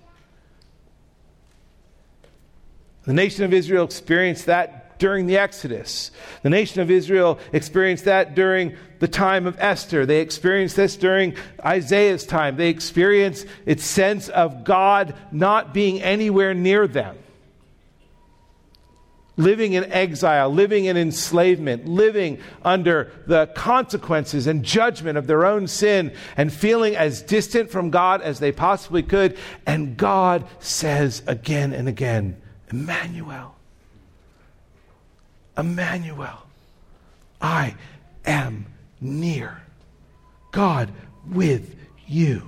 The 3.03 3.13
nation 3.13 3.45
of 3.45 3.53
Israel 3.53 3.85
experienced 3.85 4.47
that 4.47 4.99
during 4.99 5.25
the 5.27 5.37
Exodus. 5.37 6.11
The 6.41 6.49
nation 6.49 6.81
of 6.81 6.91
Israel 6.91 7.39
experienced 7.53 8.05
that 8.05 8.35
during 8.35 8.75
the 8.99 9.07
time 9.07 9.45
of 9.45 9.57
Esther. 9.59 10.05
They 10.05 10.21
experienced 10.21 10.75
this 10.75 10.97
during 10.97 11.35
Isaiah's 11.63 12.25
time. 12.25 12.57
They 12.57 12.69
experienced 12.69 13.45
its 13.65 13.85
sense 13.85 14.29
of 14.29 14.63
God 14.63 15.15
not 15.31 15.73
being 15.73 16.01
anywhere 16.01 16.53
near 16.53 16.87
them. 16.87 17.17
Living 19.37 19.73
in 19.73 19.83
exile, 19.91 20.49
living 20.49 20.85
in 20.85 20.95
enslavement, 20.95 21.87
living 21.87 22.39
under 22.63 23.11
the 23.27 23.47
consequences 23.47 24.47
and 24.47 24.63
judgment 24.63 25.17
of 25.17 25.27
their 25.27 25.45
own 25.45 25.67
sin, 25.67 26.13
and 26.37 26.53
feeling 26.53 26.95
as 26.95 27.21
distant 27.21 27.69
from 27.69 27.89
God 27.89 28.21
as 28.21 28.39
they 28.39 28.51
possibly 28.51 29.03
could. 29.03 29.37
And 29.65 29.97
God 29.97 30.45
says 30.59 31.21
again 31.27 31.73
and 31.73 31.89
again, 31.89 32.41
Emmanuel. 32.71 33.55
Emmanuel. 35.57 36.45
I 37.41 37.75
am 38.25 38.65
near. 39.01 39.61
God 40.51 40.91
with 41.27 41.75
you. 42.07 42.41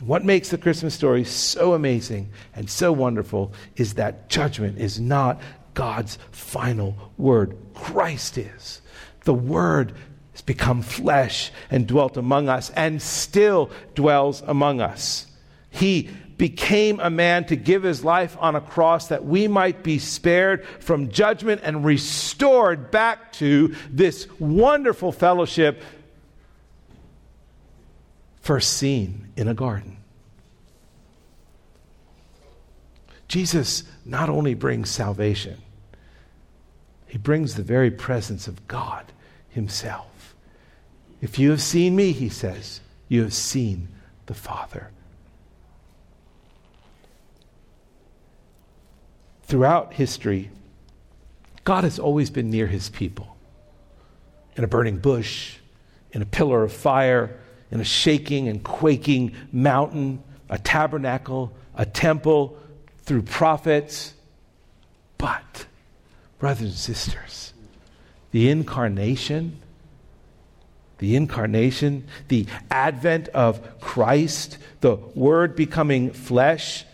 what 0.00 0.24
makes 0.24 0.50
the 0.50 0.58
Christmas 0.58 0.92
story 0.94 1.24
so 1.24 1.72
amazing 1.72 2.28
and 2.54 2.68
so 2.68 2.92
wonderful 2.92 3.52
is 3.76 3.94
that 3.94 4.28
judgment 4.28 4.78
is 4.78 5.00
not 5.00 5.40
God's 5.74 6.18
final 6.30 6.96
word. 7.18 7.56
Christ 7.74 8.38
is. 8.38 8.80
The 9.24 9.34
Word 9.34 9.94
has 10.32 10.42
become 10.42 10.82
flesh 10.82 11.50
and 11.70 11.86
dwelt 11.86 12.16
among 12.16 12.48
us 12.48 12.70
and 12.70 13.00
still 13.00 13.70
dwells 13.94 14.42
among 14.46 14.80
us. 14.80 15.26
He 15.70 16.10
became 16.36 16.98
a 17.00 17.10
man 17.10 17.44
to 17.46 17.56
give 17.56 17.82
his 17.82 18.04
life 18.04 18.36
on 18.40 18.56
a 18.56 18.60
cross 18.60 19.08
that 19.08 19.24
we 19.24 19.46
might 19.46 19.82
be 19.82 19.98
spared 19.98 20.66
from 20.80 21.08
judgment 21.08 21.60
and 21.64 21.84
restored 21.84 22.90
back 22.90 23.32
to 23.34 23.74
this 23.90 24.28
wonderful 24.38 25.12
fellowship 25.12 25.82
first 28.40 28.74
seen 28.74 29.28
in 29.36 29.48
a 29.48 29.54
garden. 29.54 29.96
Jesus 33.28 33.84
not 34.04 34.28
only 34.28 34.54
brings 34.54 34.90
salvation, 34.90 35.60
he 37.14 37.18
brings 37.18 37.54
the 37.54 37.62
very 37.62 37.92
presence 37.92 38.48
of 38.48 38.66
God 38.66 39.12
himself. 39.48 40.34
If 41.20 41.38
you 41.38 41.50
have 41.50 41.62
seen 41.62 41.94
me, 41.94 42.10
he 42.10 42.28
says, 42.28 42.80
you 43.06 43.22
have 43.22 43.32
seen 43.32 43.86
the 44.26 44.34
Father. 44.34 44.90
throughout 49.54 49.94
history, 49.94 50.50
God 51.62 51.84
has 51.84 52.00
always 52.00 52.28
been 52.28 52.50
near 52.50 52.66
his 52.66 52.88
people. 52.88 53.36
In 54.56 54.64
a 54.64 54.66
burning 54.66 54.98
bush, 54.98 55.58
in 56.10 56.22
a 56.22 56.26
pillar 56.26 56.64
of 56.64 56.72
fire, 56.72 57.38
in 57.70 57.80
a 57.80 57.84
shaking 57.84 58.48
and 58.48 58.64
quaking 58.64 59.32
mountain, 59.52 60.22
a 60.48 60.58
tabernacle, 60.58 61.52
a 61.76 61.86
temple, 61.86 62.58
through 63.04 63.22
prophets. 63.22 64.14
But, 65.18 65.66
brothers 66.44 66.60
and 66.66 66.74
sisters, 66.74 67.54
the 68.30 68.50
incarnation, 68.50 69.58
the 70.98 71.16
incarnation, 71.16 72.06
the 72.28 72.44
advent 72.70 73.28
of 73.28 73.80
Christ, 73.80 74.58
the 74.82 74.96
Word 75.14 75.56
becoming 75.56 76.10
flesh 76.12 76.84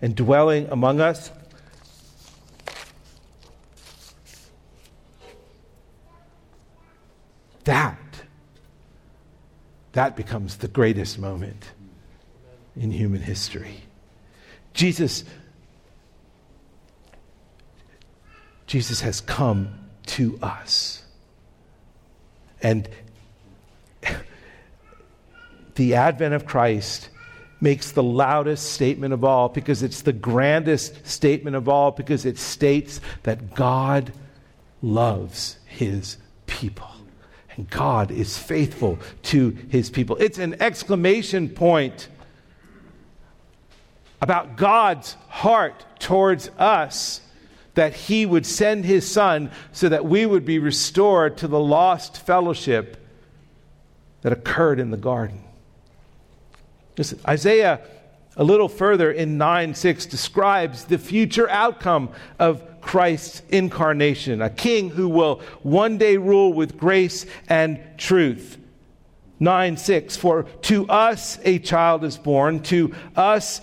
and 0.00 0.14
dwelling 0.14 0.68
among 0.70 1.00
us, 1.00 1.32
That, 7.64 7.98
that 9.90 10.14
becomes 10.14 10.58
the 10.58 10.68
greatest 10.68 11.18
moment 11.18 11.72
in 12.76 12.92
human 12.92 13.22
history. 13.22 13.82
Jesus, 14.72 15.24
Jesus 18.70 19.00
has 19.00 19.20
come 19.20 19.74
to 20.06 20.38
us. 20.40 21.02
And 22.62 22.88
the 25.74 25.96
advent 25.96 26.34
of 26.34 26.46
Christ 26.46 27.08
makes 27.60 27.90
the 27.90 28.04
loudest 28.04 28.72
statement 28.72 29.12
of 29.12 29.24
all 29.24 29.48
because 29.48 29.82
it's 29.82 30.02
the 30.02 30.12
grandest 30.12 31.04
statement 31.04 31.56
of 31.56 31.68
all 31.68 31.90
because 31.90 32.24
it 32.24 32.38
states 32.38 33.00
that 33.24 33.56
God 33.56 34.12
loves 34.82 35.58
his 35.66 36.18
people. 36.46 36.92
And 37.56 37.68
God 37.70 38.12
is 38.12 38.38
faithful 38.38 39.00
to 39.24 39.50
his 39.68 39.90
people. 39.90 40.14
It's 40.18 40.38
an 40.38 40.62
exclamation 40.62 41.48
point 41.48 42.06
about 44.22 44.56
God's 44.56 45.14
heart 45.26 45.84
towards 45.98 46.50
us 46.56 47.22
that 47.74 47.94
he 47.94 48.26
would 48.26 48.46
send 48.46 48.84
his 48.84 49.10
son 49.10 49.50
so 49.72 49.88
that 49.88 50.04
we 50.04 50.26
would 50.26 50.44
be 50.44 50.58
restored 50.58 51.36
to 51.38 51.48
the 51.48 51.60
lost 51.60 52.24
fellowship 52.24 52.96
that 54.22 54.32
occurred 54.32 54.80
in 54.80 54.90
the 54.90 54.96
garden. 54.96 55.42
Listen, 56.96 57.20
Isaiah 57.26 57.80
a 58.36 58.44
little 58.44 58.68
further 58.68 59.10
in 59.10 59.38
9 59.38 59.74
6 59.74 60.06
describes 60.06 60.84
the 60.84 60.98
future 60.98 61.48
outcome 61.50 62.10
of 62.38 62.80
Christ's 62.80 63.42
incarnation, 63.50 64.40
a 64.40 64.50
king 64.50 64.90
who 64.90 65.08
will 65.08 65.42
one 65.62 65.98
day 65.98 66.16
rule 66.16 66.52
with 66.52 66.78
grace 66.78 67.26
and 67.48 67.80
truth. 67.98 68.56
9 69.40 69.76
6 69.76 70.16
For 70.16 70.44
to 70.62 70.88
us 70.88 71.38
a 71.44 71.58
child 71.58 72.04
is 72.04 72.16
born, 72.16 72.62
to 72.64 72.94
us 73.16 73.60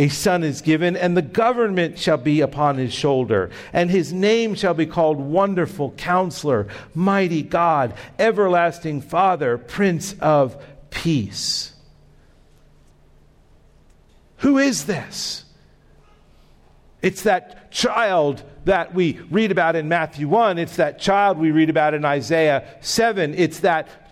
a 0.00 0.08
son 0.08 0.42
is 0.42 0.62
given, 0.62 0.96
and 0.96 1.14
the 1.14 1.20
government 1.20 1.98
shall 1.98 2.16
be 2.16 2.40
upon 2.40 2.78
his 2.78 2.90
shoulder, 2.90 3.50
and 3.70 3.90
his 3.90 4.14
name 4.14 4.54
shall 4.54 4.72
be 4.72 4.86
called 4.86 5.18
Wonderful 5.18 5.90
Counselor, 5.90 6.68
Mighty 6.94 7.42
God, 7.42 7.92
Everlasting 8.18 9.02
Father, 9.02 9.58
Prince 9.58 10.14
of 10.14 10.56
Peace. 10.88 11.74
Who 14.38 14.56
is 14.56 14.86
this? 14.86 15.44
It's 17.02 17.24
that 17.24 17.70
child 17.70 18.42
that 18.64 18.94
we 18.94 19.20
read 19.30 19.52
about 19.52 19.76
in 19.76 19.86
Matthew 19.86 20.28
1. 20.28 20.56
It's 20.56 20.76
that 20.76 20.98
child 20.98 21.36
we 21.36 21.50
read 21.50 21.68
about 21.68 21.92
in 21.92 22.06
Isaiah 22.06 22.66
7. 22.80 23.34
It's 23.34 23.60
that 23.60 24.09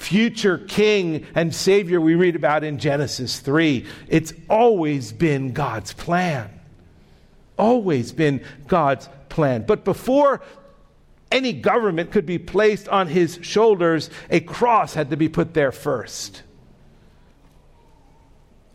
future 0.00 0.58
king 0.58 1.26
and 1.34 1.54
savior 1.54 2.00
we 2.00 2.14
read 2.14 2.34
about 2.34 2.64
in 2.64 2.78
Genesis 2.78 3.38
3. 3.38 3.86
It's 4.08 4.32
always 4.48 5.12
been 5.12 5.52
God's 5.52 5.92
plan. 5.92 6.50
Always 7.58 8.10
been 8.10 8.42
God's 8.66 9.08
plan. 9.28 9.64
But 9.66 9.84
before 9.84 10.40
any 11.30 11.52
government 11.52 12.10
could 12.10 12.26
be 12.26 12.38
placed 12.38 12.88
on 12.88 13.08
his 13.08 13.38
shoulders, 13.42 14.08
a 14.30 14.40
cross 14.40 14.94
had 14.94 15.10
to 15.10 15.16
be 15.16 15.28
put 15.28 15.54
there 15.54 15.70
first 15.70 16.42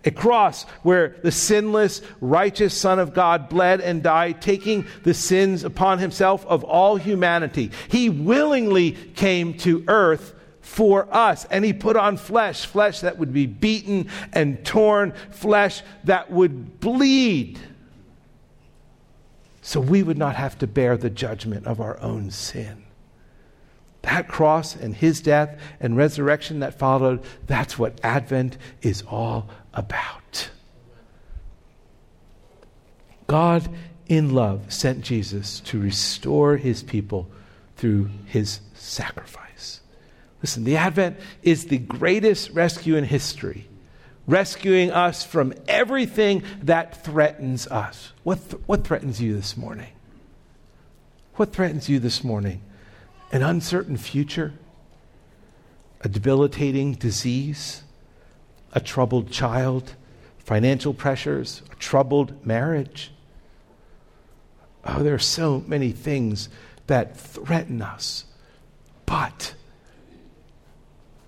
a 0.05 0.11
cross 0.11 0.63
where 0.83 1.15
the 1.23 1.31
sinless, 1.31 2.01
righteous 2.21 2.79
Son 2.79 2.99
of 2.99 3.13
God 3.13 3.49
bled 3.49 3.81
and 3.81 4.03
died, 4.03 4.39
taking 4.41 4.85
the 5.03 5.15
sins 5.15 5.63
upon 5.63 5.99
himself 5.99 6.45
of 6.45 6.63
all 6.63 6.95
humanity. 6.95 7.71
He 7.87 8.09
willingly 8.09 8.91
came 8.91 9.55
to 9.59 9.83
earth 9.87 10.35
for 10.65 11.07
us, 11.13 11.45
and 11.45 11.63
he 11.63 11.71
put 11.73 11.95
on 11.95 12.17
flesh, 12.17 12.65
flesh 12.65 13.01
that 13.01 13.19
would 13.19 13.31
be 13.31 13.45
beaten 13.45 14.09
and 14.33 14.65
torn, 14.65 15.13
flesh 15.29 15.83
that 16.05 16.31
would 16.31 16.79
bleed. 16.79 17.59
So 19.61 19.79
we 19.79 20.01
would 20.01 20.17
not 20.17 20.35
have 20.35 20.57
to 20.59 20.67
bear 20.67 20.97
the 20.97 21.11
judgment 21.11 21.67
of 21.67 21.79
our 21.79 21.99
own 22.01 22.31
sin. 22.31 22.83
That 24.01 24.27
cross 24.27 24.75
and 24.75 24.95
his 24.95 25.21
death 25.21 25.59
and 25.79 25.95
resurrection 25.95 26.59
that 26.59 26.79
followed, 26.79 27.23
that's 27.45 27.77
what 27.77 27.99
Advent 28.03 28.57
is 28.81 29.03
all 29.03 29.47
about. 29.71 30.49
God, 33.27 33.69
in 34.07 34.33
love, 34.33 34.73
sent 34.73 35.01
Jesus 35.01 35.59
to 35.61 35.79
restore 35.79 36.57
his 36.57 36.81
people 36.81 37.29
through 37.77 38.09
his 38.25 38.61
sacrifice. 38.73 39.44
Listen, 40.45 40.63
the 40.63 40.77
Advent 40.77 41.17
is 41.41 41.65
the 41.65 41.79
greatest 41.79 42.51
rescue 42.51 42.97
in 42.97 43.03
history, 43.03 43.67
rescuing 44.27 44.91
us 44.91 45.23
from 45.23 45.55
everything 45.67 46.43
that 46.61 47.03
threatens 47.03 47.65
us. 47.65 48.13
What, 48.21 48.51
th- 48.51 48.61
what 48.67 48.85
threatens 48.85 49.19
you 49.19 49.35
this 49.35 49.57
morning? 49.57 49.89
What 51.37 51.51
threatens 51.51 51.89
you 51.89 51.97
this 51.97 52.23
morning? 52.23 52.61
An 53.31 53.41
uncertain 53.41 53.97
future? 53.97 54.53
A 56.01 56.09
debilitating 56.09 56.93
disease? 56.93 57.81
a 58.75 58.79
troubled 58.79 59.31
child, 59.31 59.95
financial 60.37 60.93
pressures, 60.93 61.63
a 61.71 61.75
troubled 61.77 62.45
marriage. 62.45 63.11
Oh, 64.83 65.01
there 65.01 65.15
are 65.15 65.17
so 65.17 65.63
many 65.65 65.91
things 65.91 66.49
that 66.85 67.17
threaten 67.17 67.81
us. 67.81 68.25
But 69.07 69.55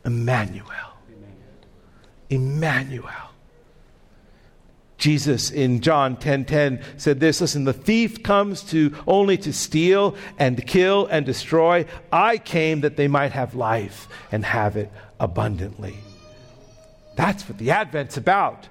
Emmanuel, 0.07 0.93
Emmanuel. 2.29 3.11
Jesus 4.97 5.51
in 5.51 5.81
John 5.81 6.15
10:10 6.15 6.21
10, 6.21 6.45
10 6.45 6.83
said 6.97 7.19
this, 7.19 7.39
listen, 7.39 7.65
the 7.65 7.73
thief 7.73 8.23
comes 8.23 8.63
to 8.63 8.95
only 9.05 9.37
to 9.37 9.53
steal 9.53 10.15
and 10.39 10.65
kill 10.65 11.05
and 11.07 11.25
destroy. 11.25 11.85
I 12.11 12.37
came 12.39 12.81
that 12.81 12.95
they 12.95 13.07
might 13.07 13.33
have 13.33 13.53
life 13.53 14.07
and 14.31 14.43
have 14.43 14.75
it 14.75 14.91
abundantly. 15.19 15.97
That's 17.15 17.47
what 17.47 17.57
the 17.59 17.71
Advent's 17.71 18.17
about. 18.17 18.67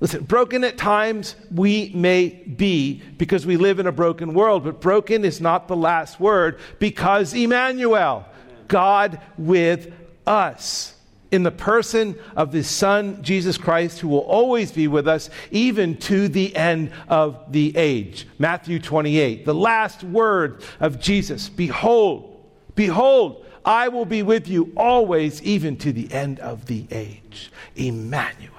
Listen, 0.00 0.24
broken 0.24 0.64
at 0.64 0.78
times 0.78 1.36
we 1.52 1.92
may 1.94 2.28
be 2.28 3.02
because 3.16 3.44
we 3.44 3.56
live 3.56 3.78
in 3.78 3.86
a 3.86 3.92
broken 3.92 4.32
world, 4.32 4.64
but 4.64 4.80
broken 4.80 5.24
is 5.24 5.40
not 5.40 5.68
the 5.68 5.76
last 5.76 6.18
word 6.18 6.58
because 6.78 7.34
Emmanuel, 7.34 8.24
God 8.66 9.20
with 9.36 9.92
us, 10.28 10.94
in 11.30 11.42
the 11.42 11.50
person 11.50 12.18
of 12.36 12.52
His 12.52 12.68
Son, 12.68 13.22
Jesus 13.22 13.58
Christ, 13.58 14.00
who 14.00 14.08
will 14.08 14.20
always 14.20 14.72
be 14.72 14.88
with 14.88 15.06
us 15.06 15.28
even 15.50 15.96
to 15.98 16.28
the 16.28 16.54
end 16.56 16.90
of 17.08 17.52
the 17.52 17.76
age. 17.76 18.26
Matthew 18.38 18.78
28, 18.78 19.44
the 19.44 19.54
last 19.54 20.02
word 20.04 20.62
of 20.80 21.00
Jesus 21.00 21.48
Behold, 21.48 22.42
behold, 22.74 23.44
I 23.64 23.88
will 23.88 24.06
be 24.06 24.22
with 24.22 24.48
you 24.48 24.72
always, 24.76 25.42
even 25.42 25.76
to 25.78 25.92
the 25.92 26.10
end 26.12 26.40
of 26.40 26.66
the 26.66 26.86
age. 26.90 27.50
Emmanuel. 27.76 28.54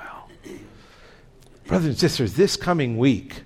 Brothers 1.65 1.87
and 1.87 1.97
sisters, 1.97 2.33
this 2.33 2.55
coming 2.55 2.97
week, 2.97 3.43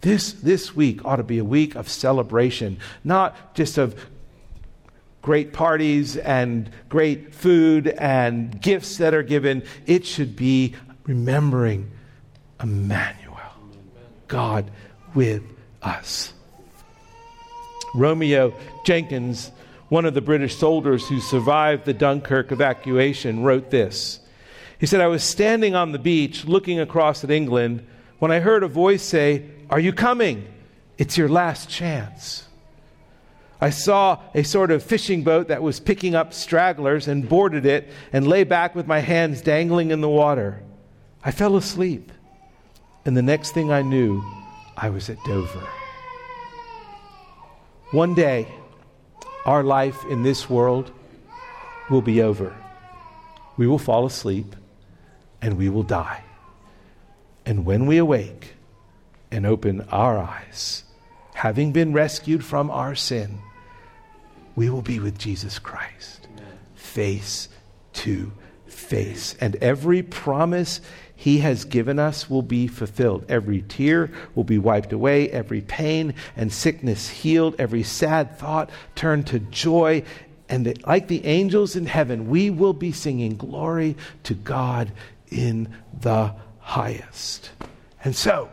this, 0.00 0.32
this 0.32 0.74
week 0.74 1.04
ought 1.04 1.16
to 1.16 1.22
be 1.22 1.38
a 1.38 1.44
week 1.44 1.74
of 1.74 1.88
celebration, 1.88 2.78
not 3.04 3.54
just 3.54 3.76
of 3.76 3.94
great 5.22 5.52
parties 5.52 6.16
and 6.16 6.70
great 6.88 7.34
food 7.34 7.88
and 7.88 8.60
gifts 8.60 8.96
that 8.98 9.14
are 9.14 9.22
given. 9.22 9.62
It 9.86 10.06
should 10.06 10.36
be 10.36 10.74
remembering 11.04 11.90
Emmanuel, 12.62 13.38
God 14.28 14.70
with 15.14 15.42
us. 15.82 16.32
Romeo 17.94 18.54
Jenkins 18.84 19.50
one 19.90 20.04
of 20.04 20.14
the 20.14 20.20
British 20.20 20.56
soldiers 20.56 21.06
who 21.08 21.20
survived 21.20 21.84
the 21.84 21.92
Dunkirk 21.92 22.52
evacuation, 22.52 23.42
wrote 23.42 23.70
this. 23.70 24.20
He 24.78 24.86
said, 24.86 25.00
I 25.00 25.08
was 25.08 25.22
standing 25.22 25.74
on 25.74 25.92
the 25.92 25.98
beach 25.98 26.46
looking 26.46 26.80
across 26.80 27.22
at 27.22 27.30
England 27.30 27.84
when 28.20 28.30
I 28.30 28.38
heard 28.38 28.62
a 28.62 28.68
voice 28.68 29.02
say, 29.02 29.44
Are 29.68 29.80
you 29.80 29.92
coming? 29.92 30.46
It's 30.96 31.18
your 31.18 31.28
last 31.28 31.68
chance. 31.68 32.46
I 33.60 33.70
saw 33.70 34.20
a 34.34 34.42
sort 34.42 34.70
of 34.70 34.82
fishing 34.82 35.22
boat 35.22 35.48
that 35.48 35.62
was 35.62 35.80
picking 35.80 36.14
up 36.14 36.32
stragglers 36.32 37.08
and 37.08 37.28
boarded 37.28 37.66
it 37.66 37.90
and 38.12 38.26
lay 38.26 38.44
back 38.44 38.74
with 38.74 38.86
my 38.86 39.00
hands 39.00 39.42
dangling 39.42 39.90
in 39.90 40.00
the 40.00 40.08
water. 40.08 40.62
I 41.22 41.30
fell 41.30 41.56
asleep, 41.56 42.10
and 43.04 43.14
the 43.16 43.22
next 43.22 43.52
thing 43.52 43.70
I 43.70 43.82
knew, 43.82 44.24
I 44.76 44.88
was 44.88 45.10
at 45.10 45.22
Dover. 45.26 45.68
One 47.90 48.14
day, 48.14 48.48
our 49.44 49.62
life 49.62 50.04
in 50.08 50.22
this 50.22 50.48
world 50.48 50.90
will 51.90 52.02
be 52.02 52.22
over. 52.22 52.56
We 53.56 53.66
will 53.66 53.78
fall 53.78 54.06
asleep 54.06 54.56
and 55.42 55.58
we 55.58 55.68
will 55.68 55.82
die. 55.82 56.24
And 57.44 57.66
when 57.66 57.86
we 57.86 57.98
awake 57.98 58.54
and 59.30 59.44
open 59.44 59.82
our 59.90 60.16
eyes, 60.18 60.84
having 61.34 61.72
been 61.72 61.92
rescued 61.92 62.44
from 62.44 62.70
our 62.70 62.94
sin, 62.94 63.40
we 64.56 64.70
will 64.70 64.82
be 64.82 64.98
with 64.98 65.18
Jesus 65.18 65.58
Christ, 65.58 66.28
face 66.74 67.48
to 67.94 68.32
face. 68.66 69.34
And 69.40 69.56
every 69.56 70.02
promise 70.02 70.80
he 71.14 71.38
has 71.38 71.64
given 71.64 71.98
us 71.98 72.30
will 72.30 72.42
be 72.42 72.66
fulfilled. 72.66 73.26
Every 73.28 73.62
tear 73.62 74.10
will 74.34 74.44
be 74.44 74.58
wiped 74.58 74.92
away, 74.92 75.30
every 75.30 75.60
pain 75.60 76.14
and 76.36 76.52
sickness 76.52 77.08
healed, 77.08 77.56
every 77.58 77.82
sad 77.82 78.38
thought 78.38 78.70
turned 78.94 79.26
to 79.28 79.38
joy. 79.38 80.02
And 80.48 80.82
like 80.86 81.08
the 81.08 81.24
angels 81.26 81.76
in 81.76 81.86
heaven, 81.86 82.28
we 82.28 82.50
will 82.50 82.72
be 82.72 82.92
singing 82.92 83.36
glory 83.36 83.96
to 84.24 84.34
God 84.34 84.92
in 85.30 85.72
the 86.00 86.34
highest. 86.58 87.50
And 88.02 88.16
so, 88.16 88.48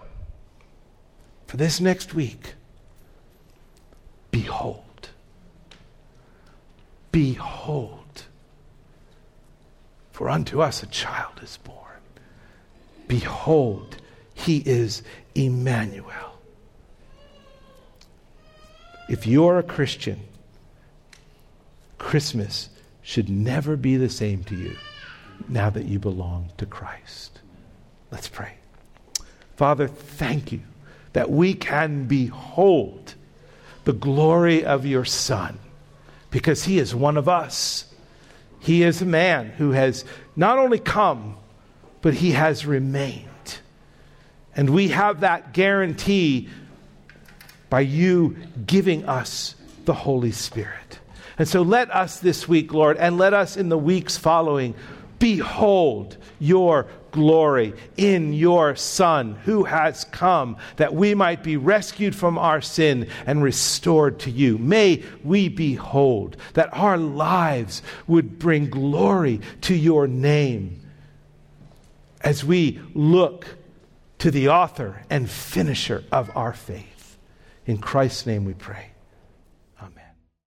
for 1.47 1.57
this 1.57 1.79
next 1.79 2.13
week, 2.13 2.53
behold, 4.29 4.83
behold, 7.17 8.25
for 10.11 10.29
unto 10.29 10.61
us 10.61 10.83
a 10.83 10.85
child 10.85 11.33
is 11.41 11.57
born 11.63 11.73
Behold, 13.07 13.97
he 14.35 14.57
is 14.57 15.01
Emmanuel. 15.33 16.39
If 19.09 19.25
you're 19.25 19.57
a 19.57 19.63
Christian, 19.63 20.19
Christmas 21.97 22.69
should 23.01 23.29
never 23.29 23.75
be 23.75 23.97
the 23.97 24.09
same 24.09 24.43
to 24.43 24.55
you 24.55 24.75
now 25.47 25.71
that 25.71 25.85
you 25.85 25.97
belong 25.97 26.51
to 26.57 26.67
Christ. 26.67 27.39
Let's 28.11 28.27
pray. 28.27 28.55
Father, 29.55 29.87
thank 29.87 30.51
you 30.51 30.59
that 31.13 31.31
we 31.31 31.55
can 31.55 32.05
behold 32.05 33.15
the 33.85 33.93
glory 33.93 34.63
of 34.63 34.85
your 34.85 35.05
Son 35.05 35.57
because 36.31 36.63
he 36.63 36.79
is 36.79 36.93
one 36.93 37.17
of 37.17 37.29
us. 37.29 37.85
He 38.59 38.83
is 38.83 39.01
a 39.01 39.05
man 39.05 39.49
who 39.49 39.71
has 39.71 40.05
not 40.35 40.57
only 40.57 40.79
come, 40.79 41.37
but 42.01 42.13
he 42.13 42.31
has 42.31 42.65
remained. 42.65 43.27
And 44.55 44.69
we 44.71 44.89
have 44.89 45.21
that 45.21 45.53
guarantee 45.53 46.49
by 47.69 47.81
you 47.81 48.35
giving 48.65 49.05
us 49.05 49.55
the 49.85 49.93
Holy 49.93 50.31
Spirit. 50.31 50.99
And 51.37 51.47
so 51.47 51.61
let 51.61 51.93
us 51.93 52.19
this 52.19 52.47
week, 52.47 52.73
Lord, 52.73 52.97
and 52.97 53.17
let 53.17 53.33
us 53.33 53.57
in 53.57 53.69
the 53.69 53.77
weeks 53.77 54.17
following 54.17 54.73
behold 55.19 56.17
your 56.39 56.87
glory 57.11 57.73
in 57.97 58.33
your 58.33 58.75
Son 58.75 59.35
who 59.45 59.63
has 59.63 60.03
come 60.05 60.57
that 60.75 60.93
we 60.93 61.15
might 61.15 61.43
be 61.43 61.57
rescued 61.57 62.15
from 62.15 62.37
our 62.37 62.61
sin 62.61 63.09
and 63.25 63.41
restored 63.41 64.19
to 64.19 64.31
you. 64.31 64.57
May 64.57 65.03
we 65.23 65.49
behold 65.49 66.37
that 66.53 66.69
our 66.73 66.97
lives 66.97 67.81
would 68.05 68.37
bring 68.37 68.69
glory 68.69 69.41
to 69.61 69.75
your 69.75 70.07
name 70.07 70.81
as 72.21 72.43
we 72.43 72.79
look 72.93 73.47
to 74.19 74.31
the 74.31 74.49
author 74.49 75.03
and 75.09 75.29
finisher 75.29 76.03
of 76.11 76.35
our 76.35 76.53
faith. 76.53 77.17
In 77.65 77.77
Christ's 77.77 78.25
name 78.25 78.45
we 78.45 78.53
pray. 78.53 78.91